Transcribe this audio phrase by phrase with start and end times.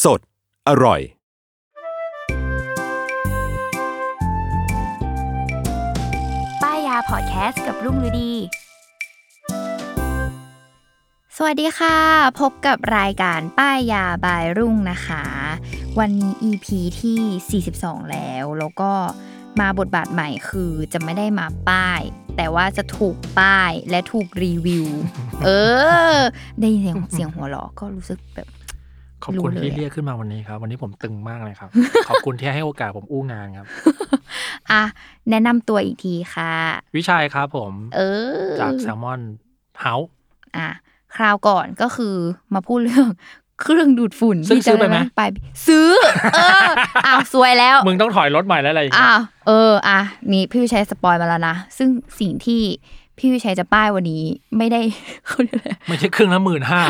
[0.00, 0.20] สด
[0.68, 1.00] อร่อย
[6.62, 8.32] ป้ายยาพอดแคสต์กับรุ่งฤดี
[11.36, 11.98] สวัสดีค่ะ
[12.40, 15.24] พบกับรายการป้ายยาบายรุ่งนะคะ
[15.98, 16.66] วันนี้ EP
[17.00, 18.92] ที่ 42 แล้ว แล้วก็
[19.60, 22.00] มาบทบาทใหม่คือจะไม่ได้มาป้าย
[22.36, 24.86] แต่ว่าจะถูกป้ายและถูกรีวิว
[25.44, 25.48] เอ
[26.14, 26.18] อ
[26.60, 28.48] ได้ยินเสียงเสียงหัวเราะก็รู้สึกแบบ
[29.24, 31.70] ขอบคุณรู้เลยที่เรียกขึ้นมาวันนี้ครับ วันนี้ผมตึงมากเลยครับ
[32.08, 33.66] ขอบคุณที่ให้โอกาสผมอู้งานครับ
[34.72, 34.82] อะ
[35.30, 36.52] แนะนำตัวอีกทีค่ะ
[36.96, 38.00] วิชัยครับผมเอ
[38.36, 39.20] อ จากแซลมอน
[39.80, 40.10] เฮาส์
[40.56, 40.68] อะ
[41.16, 42.14] คราวก่อนก็คือ
[42.54, 43.08] มาพูดเรื่อง
[43.60, 45.22] เครื่องดูดฝุ่นซึ่งที่ซื้อไปไหมจะไป
[45.66, 45.88] ซื้อ
[46.34, 46.68] เออ
[47.06, 50.00] อ้าวซวยแล้ว มึงต้องถอยรถใหม่แล้วอะไรอย่างเงี้ยอ้าวเออ อะ
[50.32, 51.88] นี่พี่วิชัยสปอยมาแล้วนะ ซึ่ง
[52.20, 52.62] สิ่งที่
[53.22, 54.22] พี่วิชัยจะป้ายวันนี้
[54.58, 54.80] ไม่ได้
[55.26, 56.80] เขาเรียกอะไรไม่ใช่เครื่องละหมื่นห้า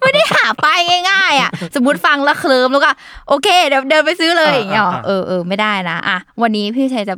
[0.00, 0.78] ไม่ได้หาป้าย
[1.10, 2.90] ง่ายๆอะ สมมติฟังแล้วเคลิ้มแล้วก็
[3.28, 7.14] โอเคเดี๋ยวเดินไปซื้อเลยอย่างเงี้ยหรออ่าอ่าเออเออไม่ได้นะอะวันนี้พี่วิชัยจะ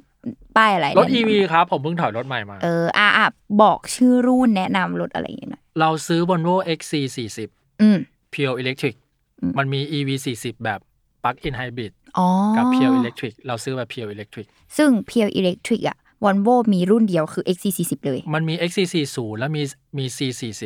[0.57, 3.29] ป้ายอะไรรถ EV ครับผมเพิ่งถอยรถใหม่มา เอออะอะ
[3.63, 7.39] บอกชื่อรุ่นแนะนำรถอะไรอย่างเงี้ยหน่อยเราซื้อ Volvo XC40
[7.83, 7.99] อืม
[8.33, 8.95] Pure Electric
[9.41, 10.81] อืมมันมี EV40 แบบ
[11.23, 14.47] Plug-in Hybrid อ๋อกับ Pure Electric เราซื้อแบบ Pure Electric
[14.77, 19.63] ซึ่ง Pure Electric อะ วอลโวมีรุ่นเดียวคือ XC40 เลย มันมี XC40 แล้วมี
[19.99, 20.63] มี C40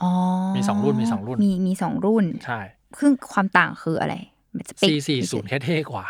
[0.00, 0.10] อ๋อ
[0.56, 2.60] มีสองรุ่นมีสองรุ่น มีมีสองรุ่น ใช่
[2.98, 4.14] ซึ่งความต่างคืออะไร
[4.54, 6.06] มันสเปค C40 แค่เท่กว่า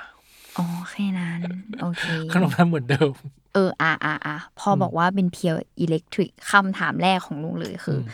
[0.59, 1.41] อ๋อ แค่นั้น
[1.81, 3.13] โอเคขนมนั้นเหมือนเดิม
[3.55, 8.11] เอออะอะอะพอบอกว่าเป็น Pure Electric คำถามแรกของลุงเลยคืออม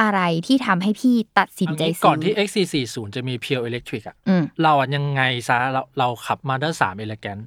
[0.00, 7.38] อะไรที่ทำให้พี่ตัดสินใจเอางี้ซื้ก่อนที่ XC40 จะมี Pure Electric อะอืมเราอะยังไงซะเราเราขับมาด้าสามเอลแกน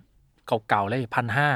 [0.68, 1.50] เก่าๆเลยพันห้า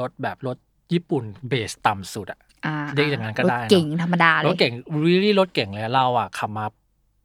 [0.00, 0.56] รถแบบรถ
[0.92, 4.72] ญี่ปุ่นเบสต่ำสุดอะอ่าเรียกอย่างนั้นก็ได้รถเนอะเก่งธรรมดาเลยรถเก่ง
[5.04, 6.64] รีลี่รถเก่งเลยเราอะขับมา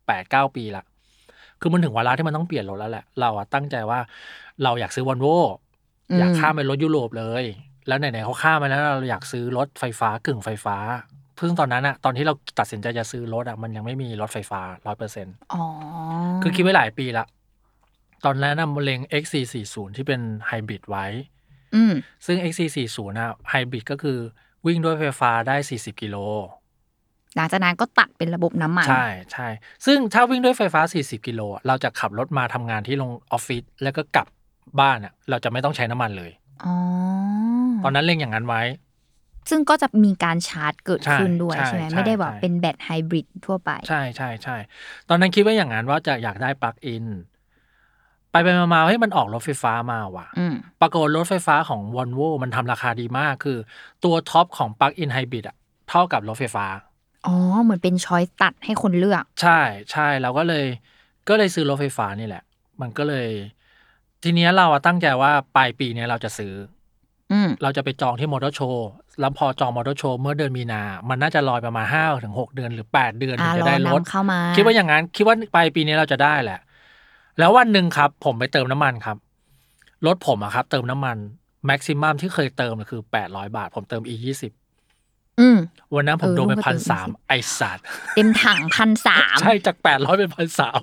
[0.07, 0.83] แปดเก้าปีละ
[1.61, 3.99] คือมันถึงเวลาที่มันต้องเปลี่ยนรถแล้วแหละ เราอะตั้งใจว่า
[4.63, 5.27] เราอยากซื้อวอลโว
[6.11, 7.43] อืมอยากข้ามไปรถยุโรปเลย
[7.87, 10.77] แล้วไหนๆเขาข้ามไปแล้วเราอยากซื้อรถไฟฟ้ากึ่งไฟฟ้า
[11.39, 15.63] ซึ่งตอนนั้นอะตอนที่เราตัดสินใจจะซื้อรถอะมันยังไม่มีรถไฟฟ้าร้อยเปอร์เซ็นต์อ๋อ
[16.41, 17.25] คือคิดไว้หลายปีละ
[18.25, 21.38] ตอนแรกนำเล็ง XC40 ที่เป็นไฮบริดไว้อืม
[22.25, 24.17] ซึ่ง XC40 นะไฮบริดก็คือ
[24.65, 26.17] วิ่งด้วยไฟฟ้าได้ 40 กิโล
[27.35, 29.47] หลังจากนั้นก็ตัดเป็นระบบน้ำมัน ใช่ใช่
[29.85, 34.27] ซึ่งถ้าวิ่งด้วยไฟฟ้า 40 กิโลอะเราจะขับรถมาทำงานที่โรงออฟฟิศแล้วก็กลับ
[34.79, 36.31] บ้านอะ เราจะไม่ต้องใช้น้ำมันเลย
[36.65, 36.75] อ๋อ
[37.83, 38.61] ตอนนั้นเล็งอย่างนั้นไว้
[39.49, 44.57] ซึ่งก็จะมีการชาร์จเกิดใช่ขึ้นด้วยใช่ใช่ไหมใช่ไม่ได้แบบใช่เป็นแบตไฮบริดทั่วไป ใช่ใช่ใช่
[45.09, 47.05] ตอนนั้นคิดว่าอย่างนั้นว่าจะอยากได้ปลั๊กอิน
[48.31, 53.57] ไปไปมามาเฮ้ยมันออกรถไฟฟ้ามาว่ะ อืม ปรากฏรถไฟฟ้าของ v o l v o มันทำราคาดีมากคือ
[54.03, 55.55] ตัวท็อปของ plug-in hybrid อะ
[55.89, 56.65] เท่ากับรถไฟฟ้า
[57.27, 59.59] อ๋อ เหมือนเป็น choice ตัดให้คนเลือก ใช่
[59.91, 60.65] ใช่เราก็เลย
[61.29, 62.43] ก็เลยซื้อรถไฟฟ้านี่แหละ
[62.81, 63.27] มันก็เลย
[64.23, 66.53] ทีเนี้ยเราอะตั้งใจว่าปลายปีเนี้ยเราจะซื้อ
[67.31, 76.59] อืม เราจะไปจองที่ Motor Show แล้วพอจอง Motor Show เมื่อเดือนมีนา มันน่าจะรอประมาณห้าถึงหกเดือนหรือแปดเดือนถึอ่างจะรอได้รถ นำเข้ามา คิดว่าอย่างนั้น คิดว่าปลายปีนี้เราจะได้แหละ
[77.39, 79.17] แล้ววันหนึ่งครับ ผมไปเติมน้ำมันครับ
[80.05, 81.17] รถผมอะครับ เติมน้ำมัน
[81.65, 85.57] แม็กซิมัมที่เคยเติมคือ800บาท ผมเติม e 2 0อืม
[85.95, 87.83] วันนั้นผมเออโดนไปลูกก็พันเติสามมไอสัตว์
[88.15, 90.79] เต็มถังพันสามใช่จาก800เป็นพันสาม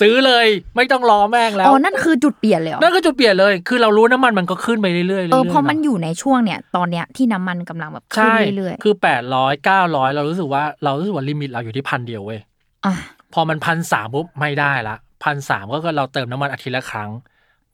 [0.00, 0.46] ซื้อเลย
[0.76, 12.94] ไม่ต้องรอแม่งแล้วอ๋อนั่นคือจุดเปลี่ยนเลยเหรอนั่นก็จุดเปลี่ยนเลย คือเรารู้น้ำมันมันก็ขึ้นไปเรื่อยๆเรื่อยๆเออเพราะมันเนอยู่ในช่วงเนี่ย ตอนเนี้ยที่น้ำมันกำลังแบบขึ้นใช่เรื่อยคือแปดร้อยเก้าร้อยเรารู้สึกว่าเรารู้สึกว่าลิมิตเราอยู่ที่พันเดียวเว้ยๆอะ
[13.34, 17.10] พอมันพันสามปุ๊บไม่ได้ละ พันสามก็คือเราเติมน้ำมันอาทิตย์ละครั้ง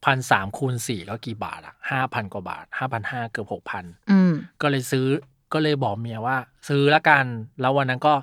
[0.05, 5.05] พันสามคูณสี่ก็กี่บาทอะห้าพันกว่าบาทห้าพันห้าเกือบหกพันอืมก็เลยซื้อ
[5.53, 6.37] ก็เลยบอกเมียว่า
[6.69, 7.25] ซื้อละกัน
[7.61, 8.13] แล้ววันนั้นก็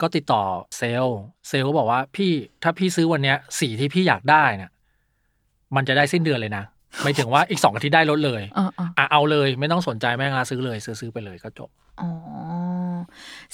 [0.00, 0.42] ก็ติดต่อ
[0.78, 1.18] เซลล์
[1.48, 2.32] เซลล์ก็บอกว่าพี่
[2.62, 4.70] ถ้าพี่ซื้อวันเนี้ยสีที่พี่อยากได้เนี่ย
[5.76, 6.64] มันจะได้สิ้นเดือนเลยนะ
[7.02, 11.70] ไม่ถึงว่าอีกสองอาทิตย์ได้ลดเลยเออเอออะเอาเลย ไม่ต้องสนใจแม่งละซื้อเลย ซื้อซื้อไปเลยก็จบ
[12.00, 12.10] อ๋อ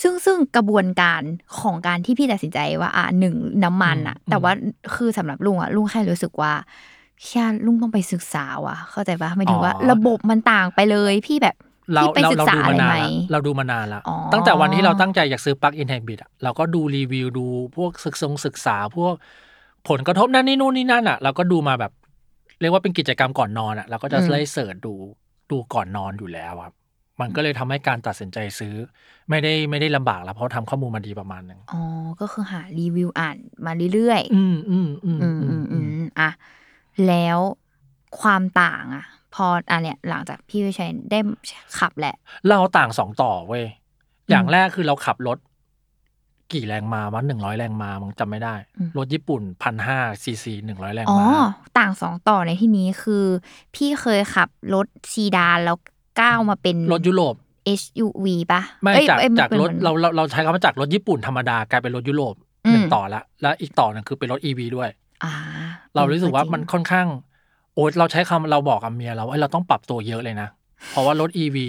[0.03, 1.23] ซึ่งซึ่งกระบวนการ
[1.61, 4.53] ของการที่พี่ตัดสินใจว่า อะหนึ่งน้ำมันอะอืมแต่ว่า
[4.95, 6.53] คือสำหรับลุงอะลุงแค่รู้สึกว่า
[7.25, 11.57] แค่ลุงต้องไปศึกษาว่ะ เข้าใจปะหมายถึงว่าระบบมันต่างไปเลยพี่แบบ
[11.95, 17.47] เราพี่ไปเราศึกเราษาดูอะมาไรนานไหมละเราดูมานานละอ๋อตั้งแต่วันที่เราตั้งใจอยากซื้อปลั๊กอินไฮบริดอะเราก็ดูรีวิวดู
[17.77, 19.15] พวกศึกษงศึกษาพวก
[19.89, 21.93] ผลกระทบนั่นนี่นู่นนี่นั่นอะเราก็ดูมาแบบ
[22.61, 24.95] เรียกว่าเป็นกิจกรรมก่อนนอนอะเราก็จะไล่เสิร์ชดู
[25.51, 26.75] ดูก่อนนอนอยู่แล้วครับ
[27.21, 28.75] มันก็เลยทำให้การตัดสินใจซื้อ
[29.31, 31.83] ไม่ได้ไม่ได้ลำบากแล้วเพราะทำข้อมูลมาดีประมาณหนึ่งอ๋อ
[32.21, 33.37] ก็คือหารีวิวอ่าน
[33.67, 35.85] มาเรื่อยๆอืมอืมอืมอืมอืมอืม
[36.21, 36.31] อะ
[37.09, 37.39] แล้ว
[38.21, 39.05] ความต่างอะ
[39.35, 41.19] พออันเนี้ยหลังจากพี่วิชัยได้
[41.79, 42.17] ขับแหละ
[42.49, 43.65] เราต่างสองต่อเว้ย
[44.29, 45.39] อย่างแรกคือเราขับรถ
[46.53, 51.31] กี่แรงมาวันหนึ่งร้อยแรงมามึงจำไม่ได้อืมรถญี่ปุ่นพันห้าซีซีหนึ่งร้อยแรงอ๋อม้า
[51.79, 53.25] ต่างสองต่อในที่นี้คือ
[53.75, 55.77] พี่เคยขับรถซีดานแล้ว
[56.21, 57.35] ก้าวมาเป็นรถยุโรป
[57.81, 62.35] SUV ปะไม่เอ้ยจากเอ้ยมันจากเป็นรถหมือนเราเราเราใช้คำว่าจากรถญี่ปุ่นธรรมดากลายเป็นรถยุโรป
[62.67, 64.89] อืมหนึ่งต่อละแล้วอีกต่อหนึงคือเป็นรถอีวีด้วย
[65.25, 65.33] อ่า
[65.95, 67.07] เรารู้สึกว่ามันจริงค่อนข้าง
[67.75, 70.49] โอ้ยเราใช้คำเราบอกกับเมียเราว่าเราต้องปรับตัวเยอะเลยนะ
[70.91, 71.69] เพราะว่ารถอีวี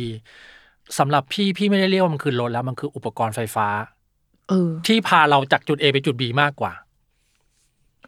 [1.00, 3.68] สำหรับพี่พี่ไม่ได้เรียกว่ามันคือรถแล้วมันคืออุปกรณ์ไฟฟ้า
[4.50, 6.72] เออที่พาเราจากจุด A ไปจุด B มากกว่า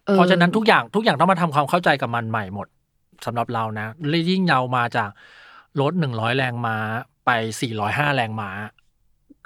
[0.07, 2.67] ออเพราะฉะนั้นทุกอย่างทุกอย่างต้องมาทำความเข้าใจกับมันใหม่หมด
[3.25, 5.09] สำหรับเรานะและยิ่งเยาวมาจาก
[5.81, 6.77] รถหนึ่งร้อยแรงม้า
[7.25, 7.29] ไป
[7.61, 8.49] สี่ร้อยห้าแรงม้า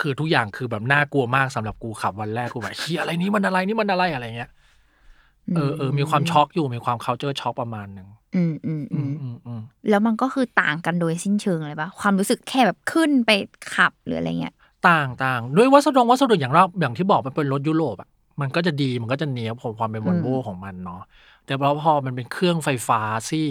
[0.02, 4.52] คือทุกอย่างคือแบบน่ากลัวมากสำหรับกูขับวันแรกกูแบบเฮียอะไรนี้มันอะไรนี่มันอะไรอะไรเงี้ย
[5.56, 13.32] เออเออมีความช็อกอยู่มีความ culture ช็อกประมาณหนึ่งอืมอืมอือืมมอืมอืมแล้วมันก็คือต่างกันโดยสิ้นเชิงเลยปะความรู้สึกแค่แบบขึ้นไป
[13.76, 14.56] ขับหรืออะไรเงี้ย
[14.90, 18.10] ต่างต่างด้วยวัสดุวัสดุอย่างเราอย่างที่บอกมันเป็นรถยุโรปอะ
[18.42, 21.02] มันก็จะดีมันก็จะเนี้ยบของความเป็นวอลโวอืมของมันเนาะ
[21.46, 23.46] แต่พอพอมันเป็นเครื่องไฟฟ้าที่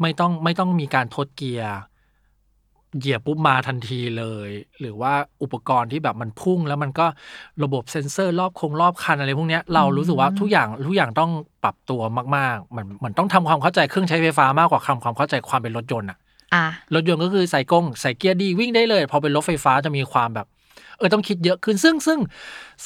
[0.00, 1.74] ไม่ต้องไม่ต้องมีการทดเกียร์
[2.98, 4.50] เหยียบปุ๊บมาทันทีเลย
[4.80, 5.12] หรือว่า
[5.42, 7.06] อุปกรณ์ที่แบบมันพุ่ง แล้วมันก็
[7.64, 11.30] ระบบเซ็นเซอร์รอบคงรอบคันอะไรพวกเนี้ยเรารู้สึกว่าทุกอย่างทุกอย่างต้อง
[11.64, 12.00] ปรับตัว
[12.36, 16.18] มากๆเหมือนเหมือนต้องทำความเข้าใจเครื่องใช้ไฟฟ้ามากกว่าคำความเข้าใจความเป็นรถยนต์อะ
[16.54, 16.64] อะ
[16.94, 20.46] รถยนต์ก็คือใส่กล้องใส่เกียร์ดีวิ่งได้เลย พอเป็นรถไฟฟ้าจะมีความแบบ
[20.98, 22.18] เออต้องคิดเยอะขึ้นซึ่งซึ่ง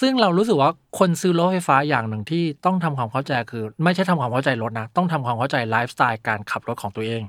[0.00, 7.22] ซึ่งเรารู้สึกว่าคนซื้อรถไฟฟ้าอย่างหนึ่งที่ต้องทำความเข้าใจคือ ไม่ใช่ทำความเข้าใจรถนะ ต้องทำความเข้าใจไลฟ์สไตล์การขับรถของตัวเอง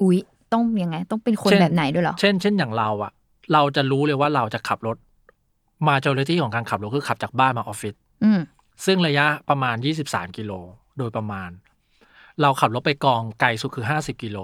[0.00, 0.18] อุ๊ย
[0.52, 3.12] ต้องยังไง ต้องเป็นคนเช่นแบบไหนด้วยเหรอ เช่น เช่นอย่างเราอะ
[3.52, 4.96] เราจะรู้เลยว่าเราจะขับรถ
[5.88, 8.40] มาเจอร์ที่ของการขับรถคือขับจากบ้านมาออฟฟิศอืม
[8.84, 10.52] ซึ่งระยะประมาณ23กิโล
[10.98, 11.50] โดยประมาณ
[12.42, 14.38] เราขับรถไปกองไกลสุดคือ50กิโล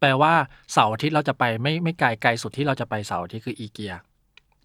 [0.00, 0.32] แปลว่า
[0.72, 3.94] เสาร์อาทิตย์เราจะไปไม่ไม่ไกลไกลสุดที่เราจะไปเสาร์อาทิตย์คืออีเกีย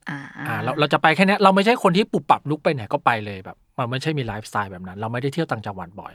[0.10, 6.14] อ่าอ่าเราเราจะไปแค่เนี้ยเราไม่ใช่คนที่ปรับปรับลุกไปไหนก็ไปเลยแบบ มันไม่ใช่มีไลฟ์สไตล์แบบนั้น เราไม่ได้เที่ยวต่างจังหวัดบ่อย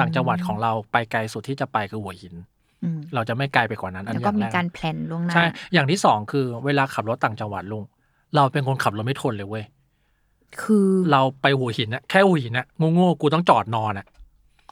[0.00, 2.42] ต่างจังหวัดของเราไปไกลสุดที่จะไปคือหัวหินอืม
[3.14, 7.84] เราจะไม่ไกลไปกว่านั้นอันแล้วอก็ย่างมีแรกการแพลนล่วงหน้าใช่ อย่างที่สองคือเวลาขับรถต่างจังหวัดลุง
[8.36, 9.64] เราเป็นคนขับรถไม่ทนเลยเว้ย
[10.62, 14.06] คือเราไปหัวหินอะแค่หัวหินอะโง่ๆกูต้องจอดนอนอะ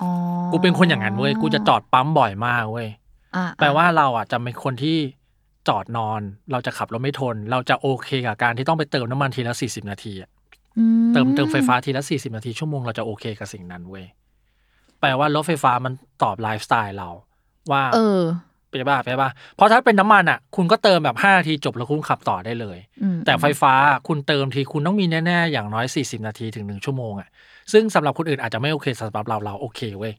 [0.00, 0.10] อ๋อ
[0.52, 2.88] กูเป็นคนอย่างนั้นเว้ย กูจะจอดปั๊มบ่อยมากเว้ย
[3.36, 4.96] อ่าแปลว่าเราอะจะเป็นคนที่
[5.68, 6.20] จอดนอน
[6.52, 10.30] เราจะขับรถไม่ทน เราจะโอเคกับการที่ต้องไปเติมน้ำมันทีละสี่สิบนาทีอะ
[10.78, 14.06] อืเติมเติมไฟฟ้าทีละสี่สิบนาทีชั่วโมงเราจะโอเคกับสิ่งนั้นเว้ย
[15.00, 17.08] แปลว่ารถไฟฟ้ามันตอบไลฟ์สไตล์เรา
[17.72, 18.20] ว่า เออ
[18.70, 23.72] ไปบ้าไปบ้าเพราะถ้าเป็นน้ำมันอะ คุณก็เติมแบบห้านาทีจบแล้วคุณขับต่อได้เลยอืมแต่ไฟฟ้า
[24.08, 27.28] คุณเติมทีคุณต้องมีแน่ๆอย่างน้อยสี่สิบนาทีถึงหนึ่งชั่วโมงอะ
[27.72, 30.14] ซึ่งสำหรับคนอื่นอาจจะไม่โอเคสำหรับเราเราโอเคเว้ย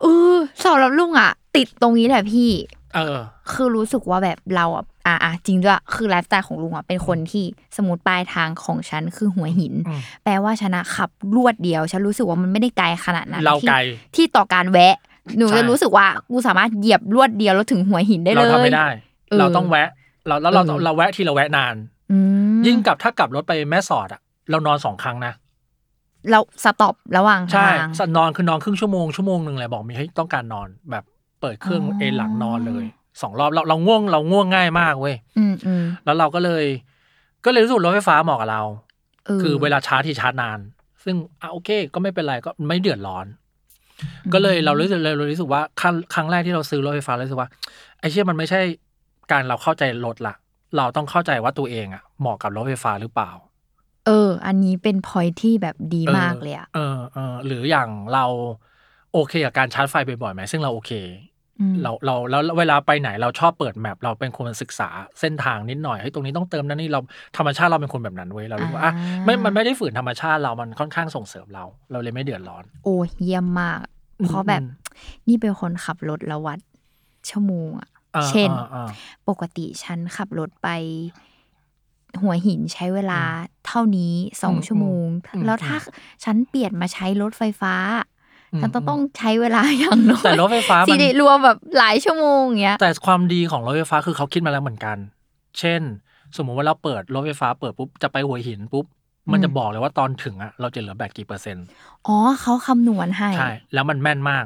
[0.00, 0.04] เอ
[0.34, 2.50] อสำหรับลุงอะ ติดตรงนี้แหละพี่
[2.94, 3.18] เออ
[3.52, 7.44] คือรู้สึกว่าแบบเราอะอะอะจริงด้วยคือไลฟ์สไตล์ของลุงอะเป็นคนที่
[7.76, 13.78] สมมติปลายทางของฉันคือหัวหินอืมแปลว่าฉันอะขับรวดเดียว ฉันรู้สึกว่ามันไม่ได้ไกลขนาดนั้นเราที่ไกล
[14.16, 14.96] ที่ต่อการแวะ
[15.38, 18.88] หนูใช่จะรู้สึกว่ากูสามารถเหยียบรวดเดียวแล้วถึงหัวหินได้เลยเราทำไม่ได้
[19.28, 19.88] เออเราต้องแวะ
[20.26, 21.74] เราแล้วเราเออเราแวะทีเราแวะนาน
[22.12, 22.18] อื
[22.56, 25.32] มยิ่งกับถ้ากลับรถไปแม่สอดอะ เรานอนสองครั้งนะ
[26.30, 31.04] เราสต็อประหว่างใช่ทางสันนอนคือนอนครึ่งชั่วโมงชั่วโมงหนึ่งเลยบอกมีให้ต้องการนอนแบบ
[31.40, 32.84] เปิดเครื่องอ๋อเอนหลังนอนเลย
[33.22, 36.64] สองรอบเราเราง่วงเราง่วงง่ายมากเว้ยอืมอืมแล้วเราก็เลย
[37.44, 38.62] ก็เลยรู้สึกรถไฟฟ้าเหมาะกับเรา
[39.28, 40.58] อคือเวลาชาร์จที่ชาร์จนาน
[41.04, 43.26] ซึ่งอะโอเค ก็ไม่เป็นไรก็ไม่เดือดร้อน
[44.32, 47.50] ก็เลยเรารู้สึกเลยเรารู้สึกว่าครั้งครั้งแรกที่เราซื้อรถไฟฟ้าเรารู้สึกว่า
[47.98, 48.60] ไอ้เชี่ยมันไม่ใช่
[49.32, 50.34] การเราเข้าใจรถละ
[50.76, 53.30] เราต้องเข้าใจว่าตัวเองอะเหมาะกับรถไฟฟ้าหรือเปล่า
[54.06, 58.24] เออ อันนี้เป็นพอยที่แบบดีมากเลยอะเออเออหรืออย่างเรา
[59.12, 61.35] โอเคกับการชาร์จไฟบ่อยๆไหมซึ่งเราโอเคอืม
[61.82, 64.88] เราเราแล้วเวลาไปไหนเราชอบเปิดแมปเราเป็นคนศึกษา
[65.20, 67.00] เส้นทางนิดหน่อยให้ยตรงนี้ต้องเติมนั่นนี่เรา
[67.36, 68.92] ธรรมชาติเราเป็นคนแบบนั้นเว้ยเรารู้ว่าอะ
[69.24, 73.80] ไม่มันไม่ได้ฝืนธรรมชาติเรามันค่อนข้างส่งเสริมเรา เราเลยไม่เดือดร้อน โอ้เยี่ยมมาก
[74.18, 74.70] อืมเพราะแบบอืม
[75.28, 76.58] นี่เป็นคนขับรถแล้ววัด
[77.30, 78.88] ชั่วโมงอะอ่าเช่นอ่าอ่า
[79.28, 80.68] ปกติฉันขับรถไป
[82.22, 83.20] หัวหินใช้เวลา
[83.66, 85.76] เท่านี้สองอืมชั่วโมงอืมแล้วถ้า
[86.24, 88.15] ฉันเปลี่ยนมาใช้รถไฟฟ้าอืม
[88.62, 94.96] ฉันต้องต้องใช้เวลาอย่างน้อยแต่รถไฟฟ้าสิมันริรวมแบบหลายชั่วโมงอย่างเงี้ย แต่ความดีของรถไฟฟ้าคือเขาคิดมาแล้วเหมือนกัน
[95.58, 95.82] เช่น
[96.36, 98.86] สมมุติว่าเราเปิดรถไฟฟ้าเปิดปุ๊บจะไปหัวหินปุ๊บ
[99.32, 101.66] มันจะบอกเลยว่าตอนถึงอะเราจะเหลือแบตกี่เปอร์เซ็นต์
[102.06, 104.44] อ๋อเขาคำนวณให้ใช่แล้วมันแม่นมาก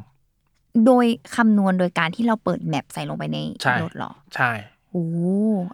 [0.87, 4.50] โดยคำนวณโดยการที่เราเปิดแมปใส่ลงไปในใช่รถเหรอใช่
[4.90, 5.07] โอ้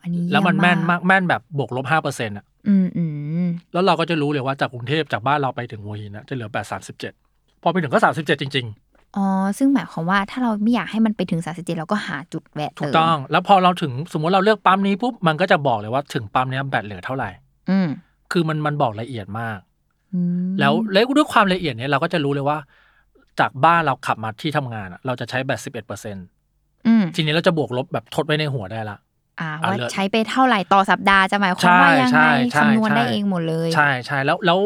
[0.02, 3.04] อันนี้แล้วมันเยี่ยแม่นมากแม่นแบบบวกลบห้าเปอร์เซ็นต์อะอืมอื
[3.44, 7.25] มแล้วเราก็จะรู้เลยว่าจากกรุงเทพจากบ้านเราไปถึงหัวหินนะจะเหลือแบตสามสิบเจ็ดพ
[7.66, 8.68] อไปถึงก็สามสิบเจ็ดจริง
[9.16, 9.26] อ๋อ
[9.58, 17.30] ซึ่งหมายความว่าถ้าเราไม่อยากให้มันไปถึง37เราก็หาจุดแวะๆถูเติกมต้อง แล้วพอเราถึงสมมติเราเลือกปั๊มนี้ปุ๊บมันก็จะบอกเลยว่าถึงปั๊มเนี้ยแบตเหลือเท่าไหร่
[17.70, 17.88] อืม
[18.32, 19.58] คือมันมันบอกละเอียดมาก
[20.14, 22.58] อืมแล้วแล้วด้วยความละเอียดเนี้ยเราก็จะรู้เลยว่า
[23.40, 26.16] จากบ้านเราขับมาที่ทำงานอะเราจะใช้แบตสิบเอ็ดเปอร์เซ็น
[26.86, 28.96] อืมทีนี้เราจะบวกลบแบบทดไว้ในหัวได้ละ
[29.40, 34.58] อ่าอ่าว่าเลือกใช้ไปเท่าไหร่ต่อสัปดาห์จะหมายความว่ายังใช่ไงใช่คำนวณใช่ได้เองหมดเลย ใช่ใช่แล้วแล้ว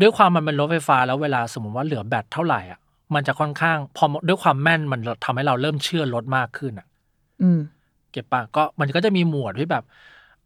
[0.00, 2.80] ด้วยความมันเป็นรถไฟฟ้าแล้วเวลาสมมติว่าเหลือแบตเท่าไหร่อะ
[3.14, 6.86] มันจะค่อนข้าง พอด้วยความแม่นมันทำให้เราเริ่มเชื่อรถมากขึ้นอะ
[7.42, 7.60] อืม
[8.12, 9.84] เก็บปะก็มันก็จะมีหมวดที่แบบ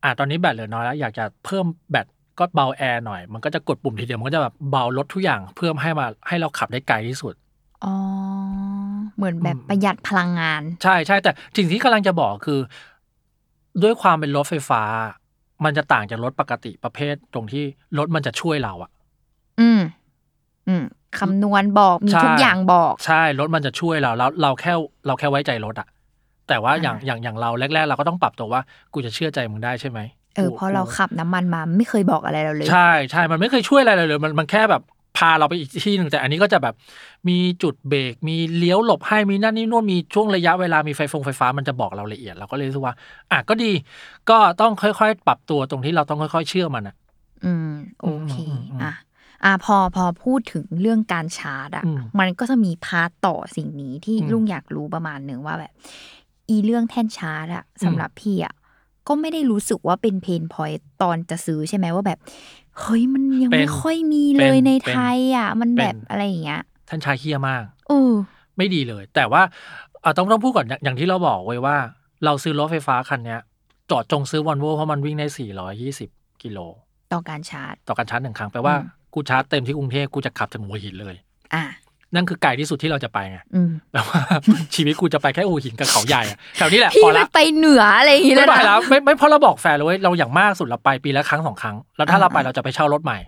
[0.02, 2.06] อ่าตอนนี้แบตเหลือน้อยแล้ว อยากจะเพิ่มแบต
[2.38, 7.34] ก็เบาแอร์หน่อย มันก็จะกดปุ่มทีเดียวมันก็จะแบบเบาลดทุกอย่าง เพื่อให้มาให้เราขับได้ไกลที่สุด
[7.84, 7.94] อ๋อ
[9.16, 12.60] เหมือนแบบอืมประหยัดพลังงาน ใช่ใช่แต่สิ่งที่กำลังจะบอกคือ
[13.82, 14.82] ด้วยความเป็นรถไฟฟ้า
[15.64, 17.64] มันจะต่างจากรถปกติประเภทตรงที่
[17.98, 18.90] รถมันจะช่วยเราอะ
[19.60, 19.80] อืม
[20.68, 20.84] อืม
[21.18, 24.72] คำนวณบอกมีใช่ทุกอย่างบอก ใช่รถมันจะช่วยเราแล้วเราแค่
[25.06, 25.88] เราแค่ไว้ใจรถอะ
[26.48, 28.60] แต่ว่าอย่างอ่าอย่างอย่างเราแรก ๆ เราก็ต้องปรับตัวว่า
[28.94, 29.98] กูจะเชื่อใจมึงได้ใช่ไหม
[30.36, 34.82] เออกูเพราะเรากูขับน้ำมันมาไม่เคยบอกอะไรเราเลย ใช่ใช่มันไม่เคยช่วยอะไรเลยเลย มันมันแค่แบบ
[35.16, 36.74] พาเราไปอีกที่หนึ่งแต่อันนี้ก็จะแบบ
[37.28, 42.94] มีจุดเบรกมีเลี้ยวหลบให้มีนั่นนี่นู่นมีช่วงระยะเวลามีไฟฟงไฟฟ้ามันจะบอกเราละเอียดเราก็เลยรู้สึกว่า
[43.30, 43.72] อะก็ดี
[44.30, 46.94] ก็ต้องค่อยๆ ปรับตัวตรงที่เราต้องค่อย ๆ เชื่อมันอะ
[47.44, 48.94] อืมโอเคอืมอืมอืมอะ
[49.44, 55.72] อะพอพอพูดถึงเรื่องการชาร์จอะอืมมันก็จะมี part ต่อสิ่งนี้ที่อืมลุงอยากรู้ประมาณหนึ่งว่าแบบ
[56.48, 58.54] อีเรื่องแท่นชาร์จอะสำหรับพี่อะ
[59.08, 62.18] ก็ไม่ได้รู้สึกว่าเป็น pain point ตอนจะซื้อใช่ไหมว่าแบบ
[62.80, 68.12] เฮ้ยมันยังเป็นไม่ค่อยมีเลยเป็นในเป็นไทยอะมันแบบเป็นอะไรอย่างเงี้ย แท่นชาร์จเหี้ยมากเออ
[68.56, 69.42] ไม่ดีเลย แต่ว่า
[70.02, 71.76] เอ่อต้องต้องพูดก่อนอย่างอย่างที่เราบอกไว้ว่า
[72.24, 73.40] เราซื้อรถไฟฟ้าคันเนี้ย
[73.90, 75.26] จอดจงซื้อวอลโวเพราะมันวิ่งได้
[75.84, 76.58] 420 กิโล
[77.12, 81.16] ต่อการชาร์จ ต่อการชาร์จหนึ่งครั้งแปลว่าอืมกูชาร์จเต็มที่กรุงเทพกูจะขับถึงหัวหินเลย
[81.54, 81.62] อะ
[82.14, 84.20] นั่นคือไกลที่สุดที่เราจะไปไงอืมแปลว่า
[84.74, 93.18] ชีวิตกูจะไปแค่หัวหินกับเขาใหญ่อะแถวนี้แหละพี่พอไม่ละไปเหนืออะไรอย่างงี้เลไม่ยไปนะแล้วไม่ไม่เพราะเราบอกแฟนเลยเว้ยเราอย่างมากสุดเราไปปีละครั้งสองครั้ง แล้วถ้าอ่าเราไปเราจะไปเช่ารถใหม่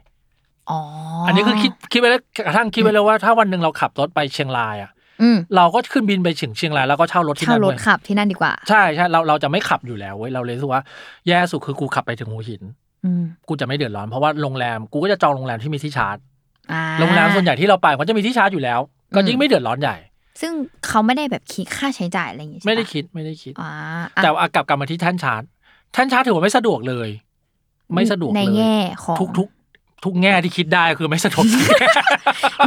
[0.71, 0.79] อ๋อ
[1.27, 4.91] อัอันนี้คือคิดคิดไว้แล้วกระทั่งคิดไว้แล้วว่าถ้าวันหนึ่งเราขับรถไปเชียงรายอะ
[5.23, 10.83] อืมเราก็ขึ้นบินไปถึงเชียงรายแล้วก็เช่ารถที่เช่านั่นรถเว้ยขับที่นั่นดีกว่า ใช่ใช่เราเราจะไม่ขับอยู่แล้วเว้ยเราเลยรู้สึกว่า
[11.29, 12.63] แย่สุดคือกูขับไปถึงหัวหิน
[13.05, 16.32] อืมกูจะไม่เดือดร้อนเพราะว่าโรงแรมกูก็จะจองโรงแรมที่มีที่ชาร์จอ่า
[17.01, 18.81] โรงแรมส่วนใหญ่ที่เราไปมันจะมีที่ชาร์จอยู่แล้ว
[19.15, 19.97] ก็ยิ่งไม่เดือดร้อนใหญ่
[20.41, 20.53] ซึ่ง
[20.87, 23.71] เขาไม่ได้แบบคิดค่าใช้จ่ายอะไรอย่างงี้ใช่ปะไม่ได้คิดไม่ได้คิดอ่า
[24.23, 25.43] แต่ว่ากลับกลับมาที่แท่นชาร์จ
[25.93, 27.09] แท่นชาร์จถือว่าไม่สะดวกเลย
[27.95, 29.49] ไม่สะดวกในเลยแง่ของทุกทุก
[30.05, 31.45] ทุกแง่ที่คิดได้คือไม่สะดวก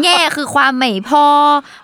[0.04, 1.26] แง่คือความไม่พอ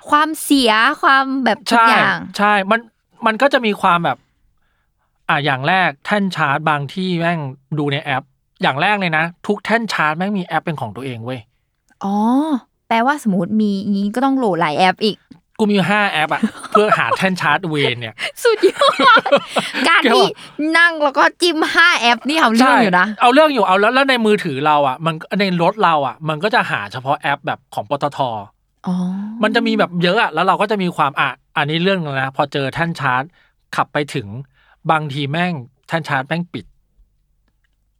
[0.09, 2.79] ความเสียความแบบทุกใช่อย่าง ใช่ มัน
[3.25, 4.17] มันก็จะมีความแบบ
[5.29, 7.39] อ่าอย่างแรกแท่นชาร์จบางที่แม่ง
[7.77, 8.23] ดูในแอป
[8.61, 11.39] อย่างแรกเลยนะ ทุกแท่นชาร์จแม่งมีแอปเป็นของตัวเองเว้ย
[12.03, 12.15] อ๋อ
[12.87, 15.17] แปลว่าสมมติมีงี้ก็ต้องโหลดหลายแอปอีก
[15.57, 16.41] กูมีอยู่ห้าแอปอะ
[16.71, 18.89] เพื่อหาแท่นชาร์จเวนเนี่ย สุดยอ
[19.19, 19.21] ด
[19.87, 28.19] การเกี่ยวที่อะนั่งแล้วก็จิ้มห้าแอปนี่เอาเรื่องอยู่นะใช่เอาเรื่องอยู่เอาแล้วแล้วในมือถือเราอะ มันในรถเราอะ มันก็จะหาเฉพาะแอปแบบของปตท
[28.87, 28.95] อ๋อ
[29.43, 33.23] มันจะมีแบบเยอะอะแล้วเราก็จะมีความอะอันนี้เรื่องนึงนะพอเจอแท่นชาร์จ
[33.75, 34.27] ขับไปถึง
[34.91, 35.53] บางทีแม่ง
[35.87, 36.65] แท่นชาร์จแม่งปิด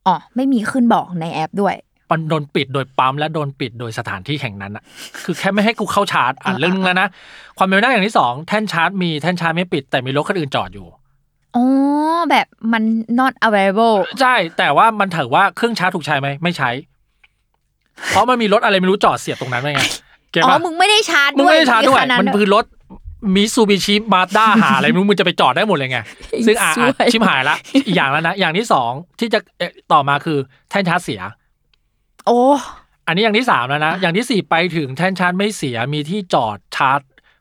[0.08, 1.76] อ๋อไม่มีขึ้นบอกในแอปด้วย
[2.12, 4.84] มันโดนปิดโดยปั๊มและโดนปิดโดยสถานที่แห่งนั้นอะ
[5.24, 7.08] คือแค่ไม่ให้กูเข้าชาร์จอะอ่าเรื่องนึงแล้วนะ
[7.58, 10.88] ความเป็นไปได้อย่างที่สองแท่นชาร์จมีแท่นชาร์จไม่ปิดแต่มีรถคันอื่นจอดอยู่
[11.56, 11.66] อ๋อ
[12.30, 12.84] แบบมัน
[13.20, 16.70] not available ใช่แต่ว่ามันถือว่าเครื่องชาร์จถูกใช้ไหมไม่ใช้
[18.10, 19.84] เพราะมันมีรถอะไรไม่รู้จอดเสียบตรงนั้นไว้ไง
[20.32, 22.66] เก็ตอ๋อปะมึงไม่ได้ชาร์จมึงด้วยไม่ได้ชาร์จด้วยคัมันคือรถ
[23.36, 26.00] มิซูบิชิมาด้าหาอะไรไม่รู้มึงจะไปจอดได้หมดเลยไง
[26.46, 30.38] ซึ่งอะอะสวยชิมหายละอีกอย่างแล้วนะ อย่างที่สองที่จะเอ่อต่อมาคือ
[30.70, 31.22] แท่นชาร์จเสีย
[32.28, 32.40] โอ้
[33.08, 37.00] อันนี้อย่างที่สามแล้วนะ อย่างที่สี่ไปถึงแท่นชาร์จไม่เสียมีที่จอดชาร์จ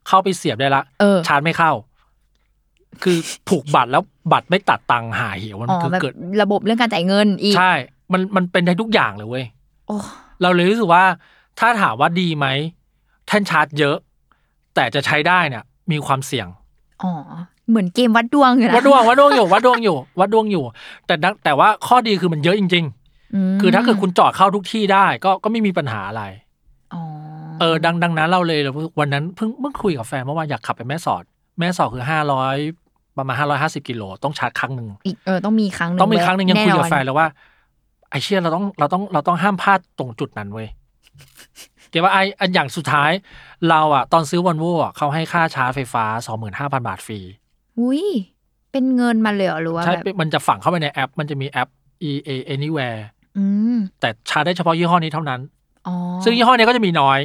[0.09, 1.73] เข้าไปเสียบได้ละเออชาร์จไม่เข้า
[3.03, 3.17] คือ
[3.49, 7.73] ผูกบัตรแล้วบัตรไม่ตัดตังค์หายเหี่ยวมันอ๋อคือแบบเกิด ระบบเรื่องการจ่ายเงินอีกใช่
[8.13, 9.45] มันมันเป็นได้ทุกอย่างเลยเว้ย
[9.87, 9.97] โอ้
[10.43, 11.05] เราเลยรู้สึกว่า
[11.59, 12.47] ถ้าถามว่าดีไหม
[13.27, 13.97] แท่นชาร์จเยอะ
[14.75, 16.47] แต่จะใช้ได้เนี่ย มีความเสี่ยง
[17.03, 17.13] อ๋อ
[17.69, 20.65] เหมือนเกมวัดดวงอยู่นะวัดดวงวัดดวงอยู่วัดดวงอยู่ วัดดวงอยู่
[21.07, 23.00] แต่ดังแต่ว่าข้อดีคือมันเยอะจริงมๆ
[23.61, 26.23] คือถ้าเกิดคุณจอดเข้าทุกที่ได้ก็ก็ไม่มีปัญหาอะไร
[26.95, 27.03] อ๋อ
[27.61, 31.23] เออดังดังนั้นเราเลยเราวันนั้นเพิ่งเพิ่งคุยกับแฟนเมื่อวานอยากขับไปแม่สอด
[31.59, 32.57] แม่สอดคือห้าร้อย
[33.17, 37.29] ประมาณห้าร้อยห้าสิบกิโลต้องชาร์จครั้งหนึ่งอีกเออต้องมีครั้งหนึ่งต้องมีครั้งหนึ่งยังคุยกับน่นอนแฟนแล้วว่า
[38.11, 40.69] ไอเชี่ยเราต้องเราต้องเราต้องห้ามพลาดตรงจุดนั้นเว้ย
[41.91, 43.11] เกี่ยวว่าไออันอย่างสุดท้าย
[43.71, 47.21] เราอะตอนซื้อวันโว่อะเขาให้ค่าชาร์จไฟฟ้าสองหมื่นห้าพันบาทฟรี
[47.81, 48.05] อุ้ย
[48.73, 51.69] เป็นเงินมาเลยเหรอหรือว่าใช่แบบมันจะฝังเข้าไปในแอป มันจะมีแอป
[52.11, 53.20] EA Anywhere อืม
[54.01, 55.41] แต่ชาร์จได้เฉพาะยี่ห้อนี้เท่านั้น
[55.87, 55.95] อ๋อ
[56.25, 57.21] ซึ่งยี่ห้อนี้ก็จะมีน้อย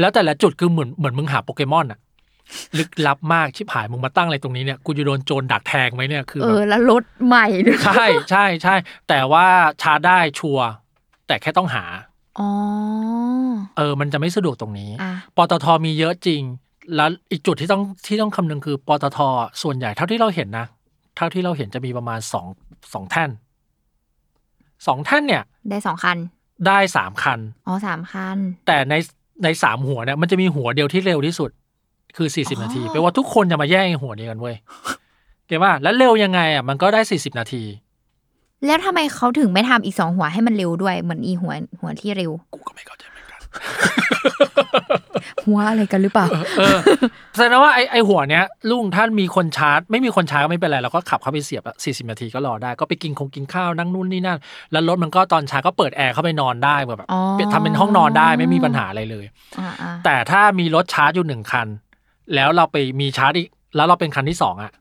[0.00, 2.00] แล้วแต่ละจุดคือเหมือนเหมือนมึงหาโปเกมอนอะ
[2.78, 8.74] ลึกลับมากชิบหายมึงมาตั้งอะไรตรงนี้เนี่ยกูจะโดนโจรดักแทงไหมเนี่ยคือเอแบบอแล้วรถใหม่ด้วยใช่ใช่ใช่
[9.08, 9.46] แต่ว่า
[9.82, 10.68] ชาร์จได้ชัวร์
[11.26, 11.84] แต่แค่ต้องหา
[12.38, 12.48] อ๋อ
[13.76, 16.42] เออ มันจะไม่สะดวกตรงนี้อะปตทมีเยอะจริง
[16.96, 19.18] แล้วอีกจุดที่ต้องที่ต้องคำนึงคือปตท
[19.62, 20.66] ส่วนใหญ่เท่าที่เราเห็นนะ
[21.16, 22.46] เท่าที่เราเห็นจะมีประมาณสอง
[22.92, 23.30] สองแท่น
[24.86, 26.18] สองแท่นเนี่ย ได้สองคัน
[26.66, 28.94] ได้สามคัน อ๋อสามคัน แต่ใน
[29.44, 31.50] ในสามหัวเนี่ยมันจะมีหัวเดียวที่เร็วที่สุด
[32.16, 34.56] คือสี่สิบอ๋อนาทีแปลว่าทุกคนจะมาแย่งไอ้หัวนี้กันเว้ย
[35.46, 37.62] เก็ตว่าแล้วเร็วยังไงอะมันก็ได้สี่สิบนาที
[38.66, 43.40] แล้วทำไมเขาถึงไม่ทำอีกสองหัวให้มันเร็วด้วยเหมือนอีหัวหัวที่เร็ว กูก็ไม่เข้าใจเหมือนกัน
[45.44, 46.26] หัวอะไรกันหรือเปล่า
[46.58, 46.78] เออ
[47.36, 54.38] แสดงว่าไอ้ไอ้หัวเนี้ยลุงท่านมีคนชาร์จ ไม่มีคนชาร์จก็ไม่เป็นไรเราก็ขับเข้าไปเสียบสี่สิบนาทีก็รอได้ก็ไปกินคงกินข้าวนั่งนู่นนี่นั่น
[54.72, 57.20] แล้วรถมันก็ตอนชาร์จก็เปิดแอร์เข้าไปนอนได้แบบอ๋อ
[57.52, 59.24] ทำเป็นห้องนอนได้ไม่มีปัญหาอะไรเลย
[59.58, 61.66] อ่าอ่าแต่ถ้ามีรถชาร์จอยู่หนึ่งคัน
[62.34, 64.72] แล้วเราไปมีชาร์จอีกแล้วเราเป็นคันที่สองอะ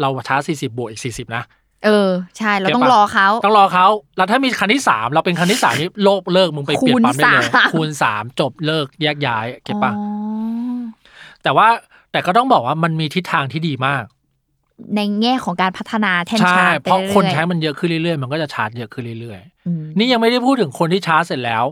[0.00, 1.42] เราชาร์จสี่สิบบวกอีกสี่สิบนะ
[1.84, 10.80] เออใช่เราต้องเก็บปะรอเขาต้องรอเขาแล้วถ้ามีคันที่สามเราเป็นคันที่สามนี่โลกเลิกมึงไปเปลี่ยนปั๊มได้เลยคูณสามคูณสามจบเลิกแยกย้ายเก็บปะอ๋อ
[11.42, 11.68] แต่ว่า
[12.12, 14.04] แต่ก็ต้องบอกว่ามันมีทิศทางที่ดีมาก
[14.96, 21.64] ในแง่ของการพัฒนาแทนใช่ชาร์จไปเพราะคนอยๆใช้มันเยอะขึ้นเรื่อยๆ มันก็จะชาร์จเยอะขึ้นเรื่อยอืมๆนี่ยังไม่ได้พูดถึงคนที่ชาร์จเสร็จแล้ว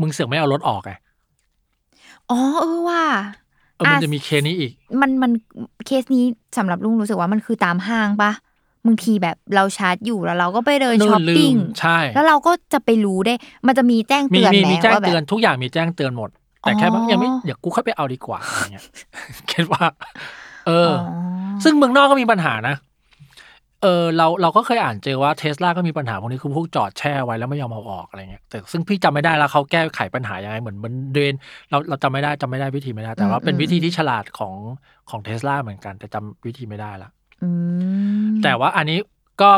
[0.00, 0.92] มึงเสือกไม่เอารถออกไง
[2.30, 3.02] อ๋อเออว่า
[3.76, 5.32] เออมันอะจะมีเคสนี้อีก มันมัน
[5.86, 6.24] เคสนี้
[6.58, 8.32] สำหรับลุงรู้สึกว่ามันคือตามห้างปะ
[8.86, 13.34] บางทีแบบเราชาร์จอยู่แล้วเราก็ไปเดินนู่นช้อปปิ้งลืมใช่ แล้วเราก็จะไปรู้ได้
[13.66, 18.84] มันจะมีแจ้งมีเตือนมีไหมมีแจ้งว่าแบเตือนบทุกอย่างมีแจ้งเตือนหมด แต่แค่ว่าอ๋อยังไม่เดี๋ยวกูค่อยไปเอาดีกว่าอะไรเงี้ย
[19.50, 19.84] คิดว่า
[20.66, 22.76] เอออ๋ออ ซึ่งเมืองนอกก็มีปัญหานะ
[23.82, 31.34] เออเราเราก็เคยอ่านเจอว่าเทสลาก็มีปัญหาพวกนี้คือพวกจอดแช่ไว้แล้วไม่ยอมเอาออกอะไรเงี้ยแต่ซึ่งพี่จำไม่ได้แล้วเขาแก้ไขปัญหายังไงเหมือนเหมือนเดน
[31.70, 34.54] เราเราจำไม่ได้จำไม่ได้วิธีไม่ได้ แต่ว่าเป็นวิธีที่ฉลาดของ
[35.10, 37.21] ของเทสลาเหมือนกันแต่จำวิธีไม่ได้ละอืม
[38.42, 38.98] แต่ว่าอันนี้
[39.40, 39.50] ก็